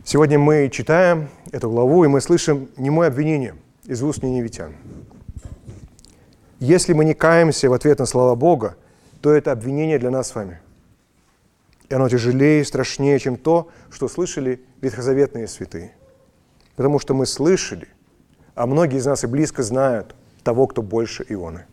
Сегодня 0.04 0.38
мы 0.38 0.68
читаем 0.72 1.28
эту 1.52 1.70
главу, 1.70 2.04
и 2.04 2.08
мы 2.08 2.20
слышим 2.20 2.68
немое 2.76 3.08
обвинение 3.08 3.54
из 3.84 4.02
уст 4.02 4.22
ниневитян. 4.22 4.74
Если 6.58 6.92
мы 6.92 7.04
не 7.04 7.14
каемся 7.14 7.68
в 7.68 7.72
ответ 7.72 7.98
на 7.98 8.06
слова 8.06 8.34
Бога, 8.34 8.76
то 9.20 9.32
это 9.32 9.52
обвинение 9.52 9.98
для 9.98 10.10
нас 10.10 10.28
с 10.28 10.34
вами. 10.34 10.60
И 11.88 11.94
оно 11.94 12.08
тяжелее 12.08 12.60
и 12.60 12.64
страшнее, 12.64 13.18
чем 13.18 13.36
то, 13.36 13.68
что 13.90 14.08
слышали 14.08 14.62
ветхозаветные 14.80 15.48
святые. 15.48 15.94
Потому 16.76 16.98
что 16.98 17.14
мы 17.14 17.26
слышали, 17.26 17.88
а 18.54 18.66
многие 18.66 18.98
из 18.98 19.06
нас 19.06 19.24
и 19.24 19.26
близко 19.26 19.62
знают 19.62 20.14
того, 20.42 20.66
кто 20.66 20.82
больше 20.82 21.24
Ионы. 21.28 21.66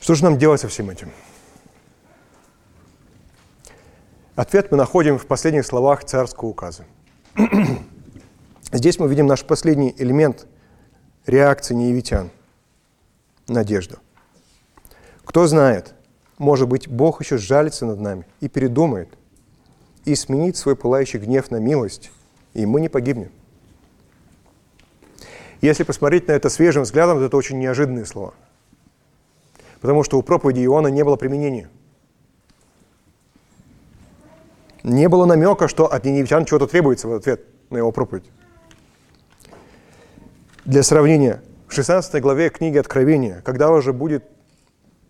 Что 0.00 0.14
же 0.14 0.24
нам 0.24 0.38
делать 0.38 0.60
со 0.60 0.68
всем 0.68 0.90
этим? 0.90 1.10
Ответ 4.36 4.70
мы 4.70 4.76
находим 4.76 5.18
в 5.18 5.26
последних 5.26 5.66
словах 5.66 6.04
царского 6.04 6.48
указа. 6.48 6.84
Здесь 8.72 8.98
мы 8.98 9.08
видим 9.08 9.26
наш 9.26 9.44
последний 9.44 9.94
элемент– 9.98 10.46
реакции 11.26 11.74
неевитян– 11.74 12.30
надежду. 13.48 13.98
Кто 15.24 15.46
знает, 15.46 15.94
может 16.38 16.68
быть, 16.68 16.88
Бог 16.88 17.20
еще 17.20 17.36
сжалится 17.36 17.84
над 17.84 18.00
нами 18.00 18.26
и 18.40 18.48
передумает, 18.48 19.17
и 20.08 20.14
сменит 20.14 20.56
свой 20.56 20.74
пылающий 20.74 21.18
гнев 21.18 21.50
на 21.50 21.56
милость, 21.56 22.10
и 22.54 22.64
мы 22.64 22.80
не 22.80 22.88
погибнем. 22.88 23.30
Если 25.60 25.82
посмотреть 25.82 26.28
на 26.28 26.32
это 26.32 26.48
свежим 26.48 26.84
взглядом, 26.84 27.18
то 27.18 27.24
это 27.24 27.36
очень 27.36 27.58
неожиданные 27.58 28.06
слова. 28.06 28.32
Потому 29.80 30.02
что 30.04 30.18
у 30.18 30.22
проповеди 30.22 30.60
Иоанна 30.60 30.88
не 30.88 31.04
было 31.04 31.16
применения. 31.16 31.68
Не 34.82 35.08
было 35.08 35.26
намека, 35.26 35.68
что 35.68 35.92
от 35.92 36.04
ниневитян 36.06 36.46
чего-то 36.46 36.66
требуется 36.66 37.06
в 37.06 37.12
ответ 37.12 37.44
на 37.68 37.76
его 37.76 37.92
проповедь. 37.92 38.30
Для 40.64 40.82
сравнения, 40.82 41.42
в 41.66 41.74
16 41.74 42.22
главе 42.22 42.48
книги 42.48 42.78
Откровения, 42.78 43.42
когда 43.44 43.70
уже 43.70 43.92
будет 43.92 44.24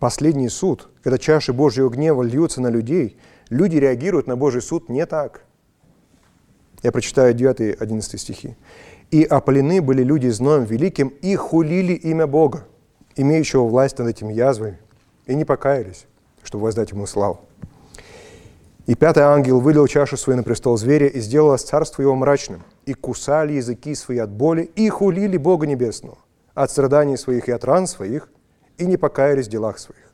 последний 0.00 0.48
суд, 0.48 0.88
когда 1.04 1.18
чаши 1.18 1.52
Божьего 1.52 1.88
гнева 1.88 2.22
льются 2.22 2.60
на 2.60 2.68
людей, 2.68 3.16
люди 3.50 3.76
реагируют 3.76 4.26
на 4.26 4.36
Божий 4.36 4.62
суд 4.62 4.88
не 4.88 5.06
так. 5.06 5.42
Я 6.82 6.92
прочитаю 6.92 7.34
9-11 7.34 8.00
стихи. 8.18 8.56
«И 9.10 9.24
опалены 9.24 9.80
были 9.80 10.02
люди 10.02 10.28
зноем 10.28 10.64
великим, 10.64 11.08
и 11.08 11.34
хулили 11.34 11.94
имя 11.94 12.26
Бога, 12.26 12.64
имеющего 13.16 13.64
власть 13.64 13.98
над 13.98 14.08
этими 14.08 14.32
язвами, 14.32 14.78
и 15.26 15.34
не 15.34 15.44
покаялись, 15.44 16.06
чтобы 16.42 16.64
воздать 16.64 16.92
ему 16.92 17.06
славу. 17.06 17.40
И 18.86 18.94
пятый 18.94 19.22
ангел 19.22 19.60
вылил 19.60 19.86
чашу 19.86 20.16
свою 20.16 20.36
на 20.36 20.42
престол 20.42 20.76
зверя 20.76 21.08
и 21.08 21.20
сделал 21.20 21.56
царство 21.58 22.02
его 22.02 22.14
мрачным. 22.14 22.62
И 22.86 22.94
кусали 22.94 23.54
языки 23.54 23.94
свои 23.94 24.18
от 24.18 24.30
боли, 24.30 24.62
и 24.62 24.88
хулили 24.88 25.36
Бога 25.36 25.66
Небесного 25.66 26.18
от 26.62 26.72
страданий 26.72 27.16
своих 27.16 27.48
и 27.48 27.52
от 27.52 27.64
ран 27.64 27.86
своих, 27.86 28.28
и 28.78 28.86
не 28.86 28.96
покаялись 28.96 29.46
в 29.46 29.50
делах 29.50 29.78
своих. 29.78 30.10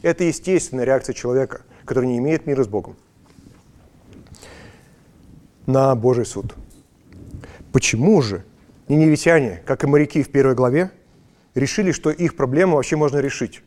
Это 0.00 0.24
естественная 0.24 0.84
реакция 0.84 1.12
человека, 1.12 1.62
который 1.84 2.06
не 2.06 2.18
имеет 2.18 2.46
мира 2.46 2.64
с 2.64 2.68
Богом 2.68 2.96
на 5.66 5.94
Божий 5.94 6.26
суд. 6.26 6.54
Почему 7.72 8.20
же 8.22 8.44
ниневитяне, 8.88 9.62
как 9.64 9.84
и 9.84 9.86
моряки 9.86 10.22
в 10.22 10.30
первой 10.30 10.54
главе, 10.54 10.90
решили, 11.54 11.92
что 11.92 12.10
их 12.10 12.36
проблему 12.36 12.76
вообще 12.76 12.96
можно 12.96 13.18
решить? 13.18 13.62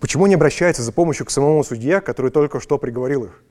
Почему 0.00 0.26
не 0.26 0.34
обращается 0.34 0.82
за 0.82 0.92
помощью 0.92 1.26
к 1.26 1.30
самому 1.30 1.64
судье, 1.64 2.00
который 2.00 2.30
только 2.30 2.60
что 2.60 2.78
приговорил 2.78 3.24
их? 3.24 3.42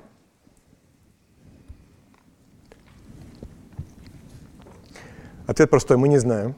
Ответ 5.48 5.69
простой, 5.69 5.98
мы 5.98 6.08
не 6.08 6.17
знаем. 6.17 6.56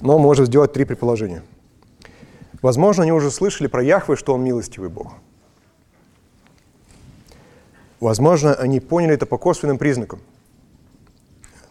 Но 0.00 0.18
можем 0.18 0.46
сделать 0.46 0.72
три 0.72 0.84
предположения. 0.84 1.42
Возможно, 2.62 3.04
они 3.04 3.12
уже 3.12 3.30
слышали 3.30 3.68
про 3.68 3.82
Яхвы, 3.82 4.16
что 4.16 4.34
он 4.34 4.44
милостивый 4.44 4.90
Бог. 4.90 5.14
Возможно, 8.00 8.54
они 8.54 8.80
поняли 8.80 9.14
это 9.14 9.26
по 9.26 9.38
косвенным 9.38 9.78
признакам. 9.78 10.20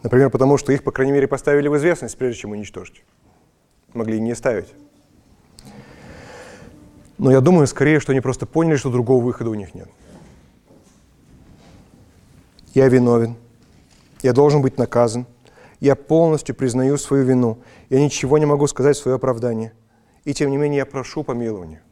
Например, 0.02 0.30
потому 0.30 0.56
что 0.56 0.72
их, 0.72 0.82
по 0.82 0.92
крайней 0.92 1.12
мере, 1.12 1.26
поставили 1.26 1.68
в 1.68 1.76
известность, 1.76 2.16
прежде 2.16 2.40
чем 2.40 2.52
уничтожить. 2.52 3.02
Могли 3.92 4.20
не 4.20 4.34
ставить. 4.34 4.68
Но 7.18 7.30
я 7.30 7.40
думаю, 7.40 7.66
скорее, 7.66 8.00
что 8.00 8.12
они 8.12 8.20
просто 8.20 8.46
поняли, 8.46 8.76
что 8.76 8.90
другого 8.90 9.22
выхода 9.22 9.50
у 9.50 9.54
них 9.54 9.74
нет. 9.74 9.88
Я 12.72 12.88
виновен. 12.88 13.36
Я 14.22 14.32
должен 14.32 14.62
быть 14.62 14.78
наказан. 14.78 15.26
Я 15.80 15.96
полностью 15.96 16.54
признаю 16.54 16.96
свою 16.96 17.24
вину. 17.24 17.58
Я 17.90 18.00
ничего 18.00 18.38
не 18.38 18.46
могу 18.46 18.66
сказать 18.68 18.96
в 18.96 19.00
свое 19.00 19.16
оправдание. 19.16 19.72
И 20.24 20.34
тем 20.34 20.50
не 20.50 20.56
менее 20.56 20.78
я 20.78 20.86
прошу 20.86 21.22
помилования. 21.24 21.82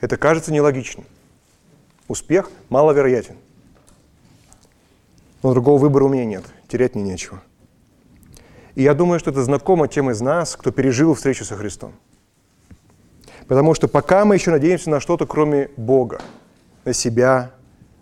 Это 0.00 0.16
кажется 0.16 0.52
нелогичным. 0.52 1.06
Успех 2.08 2.50
маловероятен. 2.68 3.36
Но 5.42 5.52
другого 5.52 5.78
выбора 5.78 6.04
у 6.04 6.08
меня 6.08 6.24
нет. 6.24 6.44
Терять 6.68 6.94
мне 6.94 7.04
нечего. 7.04 7.42
И 8.74 8.82
я 8.82 8.94
думаю, 8.94 9.20
что 9.20 9.30
это 9.30 9.42
знакомо 9.42 9.88
тем 9.88 10.10
из 10.10 10.20
нас, 10.20 10.56
кто 10.56 10.70
пережил 10.70 11.14
встречу 11.14 11.44
со 11.44 11.56
Христом. 11.56 11.92
Потому 13.46 13.74
что 13.74 13.88
пока 13.88 14.24
мы 14.24 14.34
еще 14.34 14.50
надеемся 14.50 14.90
на 14.90 15.00
что-то, 15.00 15.26
кроме 15.26 15.68
Бога, 15.76 16.20
на 16.84 16.92
себя, 16.92 17.52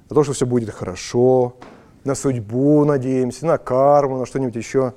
на 0.09 0.15
то, 0.15 0.25
что 0.25 0.33
все 0.33 0.47
будет 0.47 0.71
хорошо, 0.71 1.57
на 2.05 2.15
судьбу 2.15 2.85
надеемся, 2.85 3.47
на 3.47 3.59
карму, 3.59 4.19
на 4.19 4.27
что-нибудь 4.27 4.57
еще, 4.57 4.95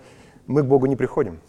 мы 0.48 0.62
к 0.64 0.66
Богу 0.66 0.86
не 0.86 0.96
приходим. 0.96 1.40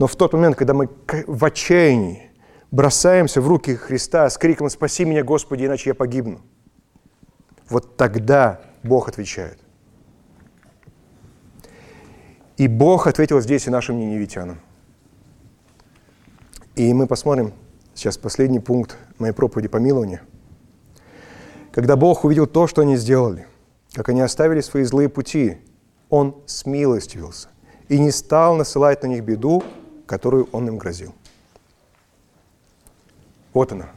Но 0.00 0.06
в 0.06 0.16
тот 0.16 0.32
момент, 0.32 0.56
когда 0.56 0.72
мы 0.72 0.88
в 1.26 1.44
отчаянии 1.44 2.30
бросаемся 2.70 3.42
в 3.42 3.46
руки 3.46 3.74
Христа 3.74 4.30
с 4.30 4.38
криком 4.38 4.70
«Спаси 4.70 5.04
меня, 5.04 5.22
Господи, 5.22 5.66
иначе 5.66 5.90
я 5.90 5.94
погибну», 5.94 6.40
вот 7.68 7.98
тогда 7.98 8.62
Бог 8.82 9.10
отвечает. 9.10 9.58
И 12.56 12.66
Бог 12.66 13.08
ответил 13.08 13.42
здесь 13.42 13.66
и 13.66 13.70
нашим 13.70 13.98
ниневитянам. 13.98 14.62
И 16.76 16.94
мы 16.94 17.06
посмотрим 17.06 17.52
сейчас 17.92 18.16
последний 18.16 18.58
пункт 18.58 18.96
моей 19.18 19.34
проповеди 19.34 19.68
помилования. 19.68 20.22
Когда 21.72 21.96
Бог 21.96 22.24
увидел 22.24 22.46
то, 22.46 22.66
что 22.66 22.80
они 22.80 22.96
сделали, 22.96 23.46
как 23.92 24.08
они 24.08 24.22
оставили 24.22 24.62
свои 24.62 24.84
злые 24.84 25.10
пути, 25.10 25.58
Он 26.08 26.42
смилостивился 26.46 27.48
и 27.90 27.98
не 27.98 28.10
стал 28.10 28.56
насылать 28.56 29.02
на 29.02 29.08
них 29.08 29.24
беду, 29.24 29.62
которую 30.10 30.48
Он 30.50 30.66
им 30.66 30.76
грозил. 30.76 31.14
Вот 33.52 33.70
она. 33.70 33.90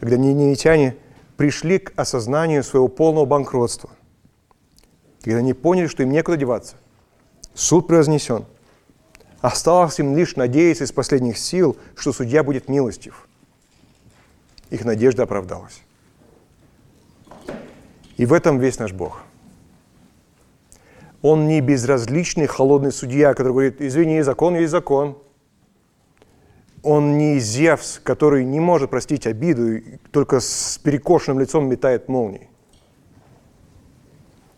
Когда 0.00 0.16
ниневитяне 0.16 0.96
пришли 1.36 1.78
к 1.78 1.92
осознанию 1.94 2.64
своего 2.64 2.88
полного 2.88 3.24
банкротства, 3.24 3.88
когда 5.22 5.38
они 5.38 5.52
поняли, 5.52 5.86
что 5.86 6.02
им 6.02 6.10
некуда 6.10 6.36
деваться, 6.36 6.74
суд 7.54 7.86
произнесен. 7.86 8.46
Осталось 9.42 10.00
им 10.00 10.16
лишь 10.16 10.34
надеяться 10.34 10.82
из 10.82 10.90
последних 10.90 11.38
сил, 11.38 11.76
что 11.94 12.12
судья 12.12 12.42
будет 12.42 12.68
милостив. 12.68 13.28
Их 14.70 14.84
надежда 14.84 15.22
оправдалась. 15.22 15.82
И 18.16 18.26
в 18.26 18.32
этом 18.32 18.58
весь 18.58 18.80
наш 18.80 18.92
Бог. 18.92 19.22
Он 21.22 21.46
не 21.46 21.60
безразличный 21.60 22.46
холодный 22.46 22.92
судья, 22.92 23.30
который 23.34 23.52
говорит, 23.52 23.80
извини, 23.80 24.22
закон 24.22 24.54
есть 24.54 24.70
закон. 24.70 25.18
Он 26.82 27.18
не 27.18 27.38
Зевс, 27.38 28.00
который 28.02 28.44
не 28.44 28.58
может 28.58 28.88
простить 28.88 29.26
обиду, 29.26 29.76
и 29.76 29.96
только 30.12 30.40
с 30.40 30.78
перекошенным 30.82 31.40
лицом 31.40 31.68
метает 31.68 32.08
молнии. 32.08 32.48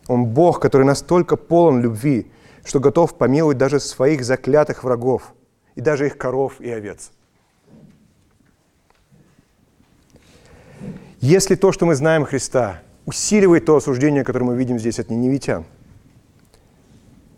Он 0.07 0.25
Бог, 0.25 0.61
который 0.61 0.85
настолько 0.85 1.35
полон 1.35 1.81
любви, 1.81 2.31
что 2.63 2.79
готов 2.79 3.17
помиловать 3.17 3.57
даже 3.57 3.81
своих 3.81 4.23
заклятых 4.23 4.85
врагов, 4.85 5.33
и 5.75 5.81
даже 5.81 6.07
их 6.07 6.17
коров 6.17 6.61
и 6.61 6.69
овец. 6.69 7.11
Если 11.19 11.55
то, 11.55 11.71
что 11.71 11.85
мы 11.85 11.95
знаем 11.95 12.25
Христа, 12.25 12.81
усиливает 13.05 13.65
то 13.65 13.75
осуждение, 13.75 14.23
которое 14.23 14.45
мы 14.45 14.55
видим 14.55 14.79
здесь 14.79 14.99
от 14.99 15.09
ниневитян, 15.09 15.65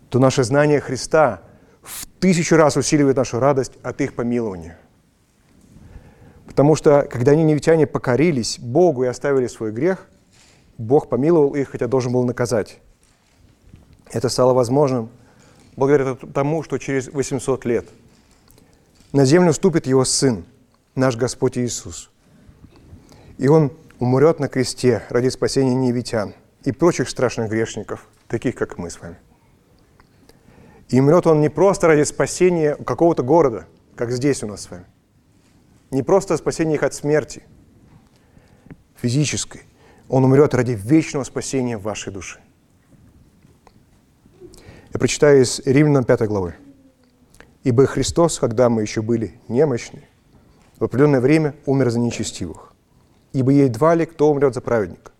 то 0.08 0.18
наше 0.18 0.44
знание 0.44 0.80
Христа 0.80 1.42
в 1.82 2.06
тысячу 2.20 2.56
раз 2.56 2.76
усиливает 2.76 3.16
нашу 3.16 3.38
радость 3.38 3.72
от 3.82 4.00
их 4.00 4.14
помилования. 4.14 4.78
Потому 6.46 6.74
что, 6.74 7.06
когда 7.10 7.34
ниневитяне 7.34 7.86
покорились 7.86 8.58
Богу 8.58 9.04
и 9.04 9.08
оставили 9.08 9.46
свой 9.46 9.72
грех, 9.72 10.08
Бог 10.78 11.08
помиловал 11.08 11.54
их, 11.54 11.70
хотя 11.70 11.86
должен 11.86 12.12
был 12.12 12.24
наказать. 12.24 12.78
Это 14.10 14.28
стало 14.28 14.54
возможным 14.54 15.10
благодаря 15.76 16.14
тому, 16.14 16.62
что 16.62 16.78
через 16.78 17.08
800 17.08 17.64
лет 17.64 17.86
на 19.12 19.24
землю 19.24 19.52
вступит 19.52 19.86
Его 19.86 20.04
Сын, 20.04 20.44
наш 20.94 21.16
Господь 21.16 21.58
Иисус. 21.58 22.10
И 23.38 23.48
Он 23.48 23.72
умрет 23.98 24.40
на 24.40 24.48
кресте 24.48 25.02
ради 25.10 25.28
спасения 25.28 25.74
невитян 25.74 26.34
и 26.64 26.72
прочих 26.72 27.08
страшных 27.08 27.50
грешников, 27.50 28.06
таких, 28.28 28.54
как 28.54 28.78
мы 28.78 28.90
с 28.90 29.00
вами. 29.00 29.16
И 30.88 31.00
умрет 31.00 31.26
Он 31.26 31.40
не 31.40 31.48
просто 31.48 31.88
ради 31.88 32.04
спасения 32.04 32.76
какого-то 32.76 33.22
города, 33.22 33.66
как 33.94 34.10
здесь 34.12 34.42
у 34.42 34.46
нас 34.46 34.62
с 34.62 34.70
вами. 34.70 34.86
Не 35.90 36.02
просто 36.02 36.36
спасения 36.36 36.74
их 36.74 36.82
от 36.82 36.94
смерти 36.94 37.42
физической. 38.96 39.62
Он 40.08 40.24
умрет 40.24 40.54
ради 40.54 40.72
вечного 40.72 41.24
спасения 41.24 41.76
вашей 41.76 42.12
души. 42.12 42.40
Я 44.92 44.98
прочитаю 44.98 45.42
из 45.42 45.60
Римлянам 45.64 46.04
5 46.04 46.22
главы. 46.22 46.54
«Ибо 47.64 47.86
Христос, 47.86 48.38
когда 48.38 48.68
мы 48.68 48.82
еще 48.82 49.02
были 49.02 49.40
немощны, 49.48 50.04
в 50.78 50.84
определенное 50.84 51.20
время 51.20 51.54
умер 51.66 51.90
за 51.90 51.98
нечестивых. 51.98 52.72
Ибо 53.32 53.50
едва 53.50 53.94
ли 53.94 54.06
кто 54.06 54.30
умрет 54.30 54.54
за 54.54 54.60
праведника. 54.60 55.10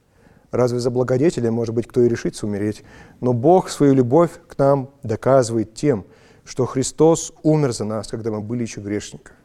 Разве 0.56 0.78
за 0.80 0.90
благодетеля, 0.90 1.50
может 1.50 1.74
быть, 1.74 1.86
кто 1.86 2.00
и 2.00 2.08
решится 2.08 2.46
умереть? 2.46 2.82
Но 3.20 3.34
Бог 3.34 3.68
свою 3.68 3.92
любовь 3.92 4.30
к 4.48 4.56
нам 4.56 4.90
доказывает 5.02 5.74
тем, 5.74 6.06
что 6.46 6.64
Христос 6.64 7.34
умер 7.42 7.72
за 7.72 7.84
нас, 7.84 8.08
когда 8.08 8.30
мы 8.30 8.40
были 8.40 8.62
еще 8.62 8.80
грешниками. 8.80 9.36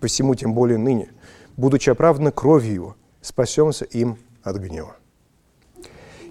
Посему 0.00 0.34
тем 0.34 0.54
более 0.54 0.78
ныне, 0.78 1.10
будучи 1.58 1.90
оправданы 1.90 2.32
кровью 2.32 2.72
Его, 2.72 2.96
спасемся 3.20 3.84
им 3.84 4.16
от 4.42 4.56
гнева. 4.56 4.96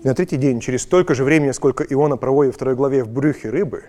И 0.01 0.07
на 0.07 0.15
третий 0.15 0.37
день, 0.37 0.59
через 0.59 0.81
столько 0.81 1.13
же 1.13 1.23
времени, 1.23 1.51
сколько 1.51 1.83
Иона 1.83 2.17
проводит 2.17 2.53
в 2.53 2.55
второй 2.55 2.75
главе 2.75 3.03
в 3.03 3.09
брюхе 3.09 3.51
рыбы, 3.51 3.83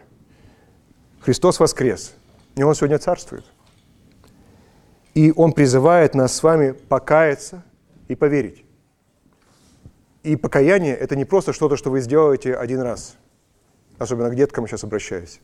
Христос 1.21 1.61
воскрес, 1.61 2.13
и 2.57 2.63
Он 2.63 2.75
сегодня 2.75 2.99
царствует. 2.99 3.47
И 5.15 5.33
Он 5.35 5.55
призывает 5.55 6.15
нас 6.15 6.35
с 6.35 6.43
вами 6.43 6.73
покаяться 6.73 7.63
и 8.09 8.15
поверить. 8.15 8.67
И 10.23 10.37
покаяние– 10.37 10.95
это 10.97 11.17
не 11.17 11.25
просто 11.25 11.53
что-то, 11.53 11.77
что 11.77 11.91
вы 11.91 12.01
сделаете 12.01 12.55
один 12.55 12.81
раз. 12.81 13.17
Особенно 13.99 14.31
к 14.31 14.35
деткам 14.35 14.67
сейчас 14.67 14.85
обращаюсь. 14.85 15.41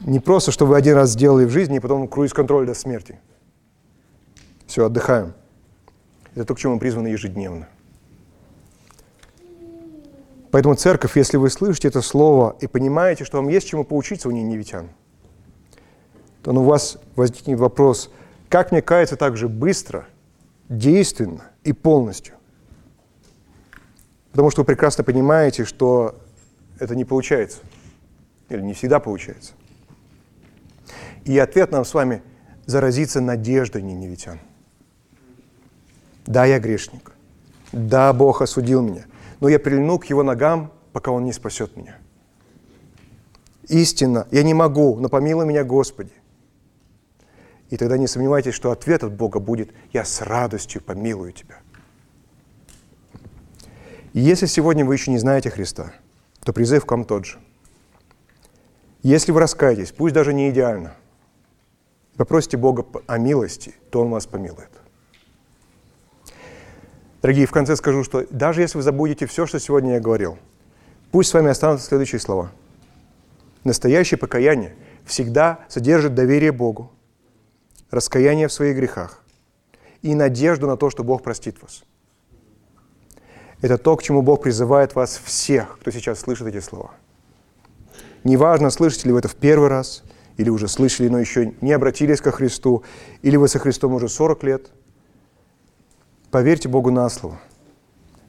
Не 0.00 0.20
просто, 0.20 0.52
что 0.52 0.64
вы 0.64 0.76
один 0.76 0.94
раз 0.94 1.10
сделали 1.10 1.44
в 1.44 1.50
жизни, 1.50 1.76
и 1.76 1.80
потом 1.80 2.08
круиз-контроль 2.08 2.66
до 2.66 2.74
смерти. 2.74 3.20
Все, 4.66 4.86
отдыхаем. 4.86 5.34
Это 6.34 6.46
то, 6.46 6.54
к 6.54 6.58
чему 6.58 6.74
мы 6.74 6.80
призваны 6.80 7.08
ежедневно. 7.08 7.68
Поэтому, 10.50 10.76
церковь, 10.76 11.16
если 11.16 11.36
вы 11.36 11.50
слышите 11.50 11.88
это 11.88 12.00
слово 12.00 12.56
и 12.60 12.66
понимаете, 12.66 13.24
что 13.24 13.36
вам 13.36 13.48
есть 13.48 13.68
чему 13.68 13.84
поучиться 13.84 14.28
у 14.28 14.30
ниневитян, 14.30 14.88
то 16.42 16.52
ну, 16.52 16.62
у 16.62 16.64
вас 16.64 16.98
возникнет 17.16 17.58
вопрос, 17.58 18.10
как 18.48 18.72
мне 18.72 18.82
каяться 18.82 19.16
так 19.16 19.36
же 19.36 19.48
быстро, 19.48 20.06
действенно 20.68 21.44
и 21.64 21.72
полностью? 21.72 22.34
Потому 24.30 24.50
что 24.50 24.62
вы 24.62 24.66
прекрасно 24.66 25.04
понимаете, 25.04 25.64
что 25.64 26.14
это 26.78 26.94
не 26.94 27.04
получается. 27.04 27.58
Или 28.48 28.62
не 28.62 28.72
всегда 28.72 29.00
получается. 29.00 29.52
И 31.24 31.38
ответ 31.38 31.72
нам 31.72 31.84
с 31.84 31.92
вами 31.92 32.22
заразиться 32.64 33.20
надеждой 33.20 33.82
ниневитян. 33.82 34.38
Да, 36.26 36.44
я 36.44 36.58
грешник. 36.58 37.12
Да, 37.72 38.12
Бог 38.12 38.42
осудил 38.42 38.82
меня. 38.82 39.04
Но 39.40 39.48
я 39.48 39.58
прильну 39.58 39.98
к 39.98 40.06
Его 40.06 40.22
ногам, 40.22 40.72
пока 40.92 41.10
Он 41.10 41.24
не 41.24 41.32
спасет 41.32 41.76
меня. 41.76 41.98
Истинно, 43.68 44.26
я 44.30 44.42
не 44.42 44.54
могу, 44.54 44.96
но 44.96 45.08
помилуй 45.08 45.46
меня, 45.46 45.64
Господи. 45.64 46.12
И 47.70 47.76
тогда 47.76 47.98
не 47.98 48.06
сомневайтесь, 48.06 48.54
что 48.54 48.70
ответ 48.70 49.04
от 49.04 49.12
Бога 49.12 49.40
будет 49.40 49.70
«Я 49.92 50.04
с 50.04 50.22
радостью 50.22 50.82
помилую 50.82 51.32
тебя». 51.32 51.58
И 54.14 54.20
если 54.20 54.46
сегодня 54.46 54.84
вы 54.84 54.94
еще 54.94 55.10
не 55.10 55.18
знаете 55.18 55.50
Христа, 55.50 55.92
то 56.42 56.52
призыв 56.52 56.86
к 56.86 56.90
вам 56.90 57.04
тот 57.04 57.26
же. 57.26 57.38
Если 59.02 59.32
вы 59.32 59.40
раскаетесь, 59.40 59.92
пусть 59.92 60.14
даже 60.14 60.32
не 60.32 60.50
идеально, 60.50 60.94
попросите 62.16 62.56
Бога 62.56 62.86
о 63.06 63.18
милости, 63.18 63.74
то 63.90 64.00
Он 64.00 64.10
вас 64.10 64.26
помилует. 64.26 64.70
Дорогие, 67.20 67.46
в 67.46 67.50
конце 67.50 67.76
скажу, 67.76 68.02
что 68.02 68.26
даже 68.30 68.62
если 68.62 68.78
вы 68.78 68.82
забудете 68.82 69.26
все, 69.26 69.46
что 69.46 69.60
сегодня 69.60 69.94
я 69.94 70.00
говорил, 70.00 70.38
пусть 71.10 71.30
с 71.30 71.34
вами 71.34 71.50
останутся 71.50 71.86
следующие 71.86 72.20
слова. 72.20 72.50
Настоящее 73.64 74.18
покаяние 74.18 74.74
всегда 75.04 75.60
содержит 75.68 76.14
доверие 76.14 76.52
Богу, 76.52 76.92
раскаяние 77.90 78.48
в 78.48 78.52
своих 78.52 78.76
грехах 78.76 79.22
и 80.02 80.14
надежду 80.14 80.66
на 80.66 80.76
то, 80.76 80.90
что 80.90 81.04
Бог 81.04 81.22
простит 81.22 81.60
вас. 81.62 81.84
Это 83.60 83.78
то, 83.78 83.96
к 83.96 84.02
чему 84.02 84.22
Бог 84.22 84.42
призывает 84.42 84.94
вас 84.94 85.20
всех, 85.22 85.78
кто 85.80 85.90
сейчас 85.90 86.20
слышит 86.20 86.46
эти 86.46 86.60
слова. 86.60 86.92
Неважно, 88.24 88.70
слышите 88.70 89.08
ли 89.08 89.12
вы 89.12 89.18
это 89.20 89.28
в 89.28 89.34
первый 89.34 89.68
раз, 89.68 90.04
или 90.36 90.50
уже 90.50 90.68
слышали, 90.68 91.08
но 91.08 91.18
еще 91.18 91.54
не 91.60 91.72
обратились 91.72 92.20
ко 92.20 92.30
Христу, 92.30 92.84
или 93.22 93.36
вы 93.36 93.48
со 93.48 93.58
Христом 93.58 93.94
уже 93.94 94.08
40 94.08 94.42
лет– 94.44 94.70
Поверьте 96.30 96.68
Богу 96.68 96.90
на 96.90 97.08
слово. 97.08 97.40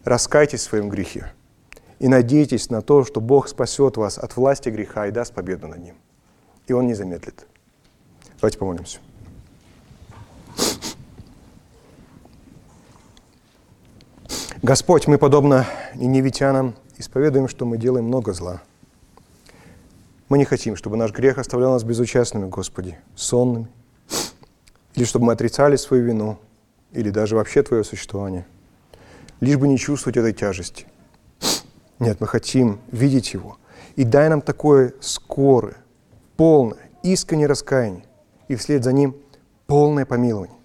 Раскайтесь 0.05 0.61
в 0.61 0.63
своем 0.63 0.89
грехе. 0.89 1.33
И 1.99 2.07
надейтесь 2.07 2.69
на 2.69 2.81
то, 2.81 3.03
что 3.03 3.19
Бог 3.19 3.49
спасет 3.49 3.97
вас 3.97 4.17
от 4.17 4.37
власти 4.37 4.69
греха 4.69 5.07
и 5.07 5.11
даст 5.11 5.33
победу 5.33 5.67
над 5.67 5.79
ним. 5.79 5.95
И 6.67 6.73
Он 6.73 6.87
не 6.87 6.93
замедлит. 6.93 7.45
Давайте 8.39 8.57
помолимся. 8.57 8.99
Господь, 14.69 15.07
мы, 15.07 15.17
подобно 15.17 15.65
ниневитянам, 15.95 16.75
исповедуем, 16.99 17.47
что 17.47 17.65
мы 17.65 17.79
делаем 17.79 18.05
много 18.05 18.33
зла. 18.33 18.61
Мы 20.29 20.37
не 20.37 20.45
хотим, 20.45 20.75
чтобы 20.75 20.95
наш 20.95 21.11
грех 21.11 21.39
оставлял 21.39 21.71
нас 21.73 21.83
безучастными, 21.83 22.47
Господи, 22.47 22.99
сонными, 23.15 23.67
или 24.93 25.05
чтобы 25.05 25.25
мы 25.25 25.33
отрицали 25.33 25.75
свою 25.75 26.03
вину, 26.03 26.37
или 26.91 27.09
даже 27.09 27.35
вообще 27.35 27.63
твое 27.63 27.83
существование, 27.83 28.45
лишь 29.39 29.57
бы 29.57 29.67
не 29.67 29.79
чувствовать 29.79 30.17
этой 30.17 30.33
тяжести. 30.33 30.85
Нет, 31.97 32.21
мы 32.21 32.27
хотим 32.27 32.79
видеть 32.91 33.33
Его. 33.33 33.57
И 33.95 34.03
дай 34.03 34.29
нам 34.29 34.39
такое 34.39 34.93
скорое, 35.01 35.77
полное, 36.37 36.91
искреннее 37.01 37.47
раскаяние, 37.47 38.03
и 38.47 38.55
вслед 38.55 38.83
за 38.83 38.93
ним 38.93 39.15
полное 39.65 40.05
помилование. 40.05 40.55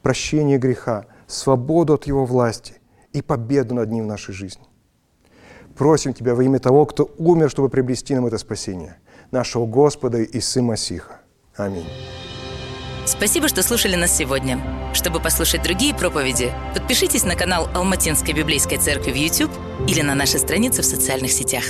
прощение 0.00 0.58
греха, 0.58 1.06
свободу 1.26 1.94
от 1.94 2.06
его 2.06 2.24
власти 2.24 2.77
и 3.12 3.22
победу 3.22 3.74
над 3.74 3.90
ним 3.90 4.04
в 4.04 4.08
нашей 4.08 4.34
жизни. 4.34 4.64
Просим 5.76 6.12
Тебя 6.12 6.34
во 6.34 6.42
имя 6.42 6.58
того, 6.58 6.86
кто 6.86 7.10
умер, 7.18 7.50
чтобы 7.50 7.68
приобрести 7.68 8.14
нам 8.14 8.26
это 8.26 8.38
спасение, 8.38 8.98
нашего 9.30 9.66
Господа 9.66 10.18
и 10.18 10.40
Сына 10.40 10.68
Масиха. 10.68 11.20
Аминь. 11.56 11.86
Спасибо, 13.06 13.48
что 13.48 13.62
слушали 13.62 13.96
нас 13.96 14.14
сегодня. 14.14 14.60
Чтобы 14.92 15.20
послушать 15.20 15.62
другие 15.62 15.94
проповеди, 15.94 16.52
подпишитесь 16.74 17.24
на 17.24 17.36
канал 17.36 17.68
Алматинской 17.74 18.34
библейской 18.34 18.76
церкви 18.76 19.12
в 19.12 19.16
YouTube 19.16 19.52
или 19.88 20.02
на 20.02 20.14
наши 20.14 20.38
страницы 20.38 20.82
в 20.82 20.84
социальных 20.84 21.32
сетях. 21.32 21.64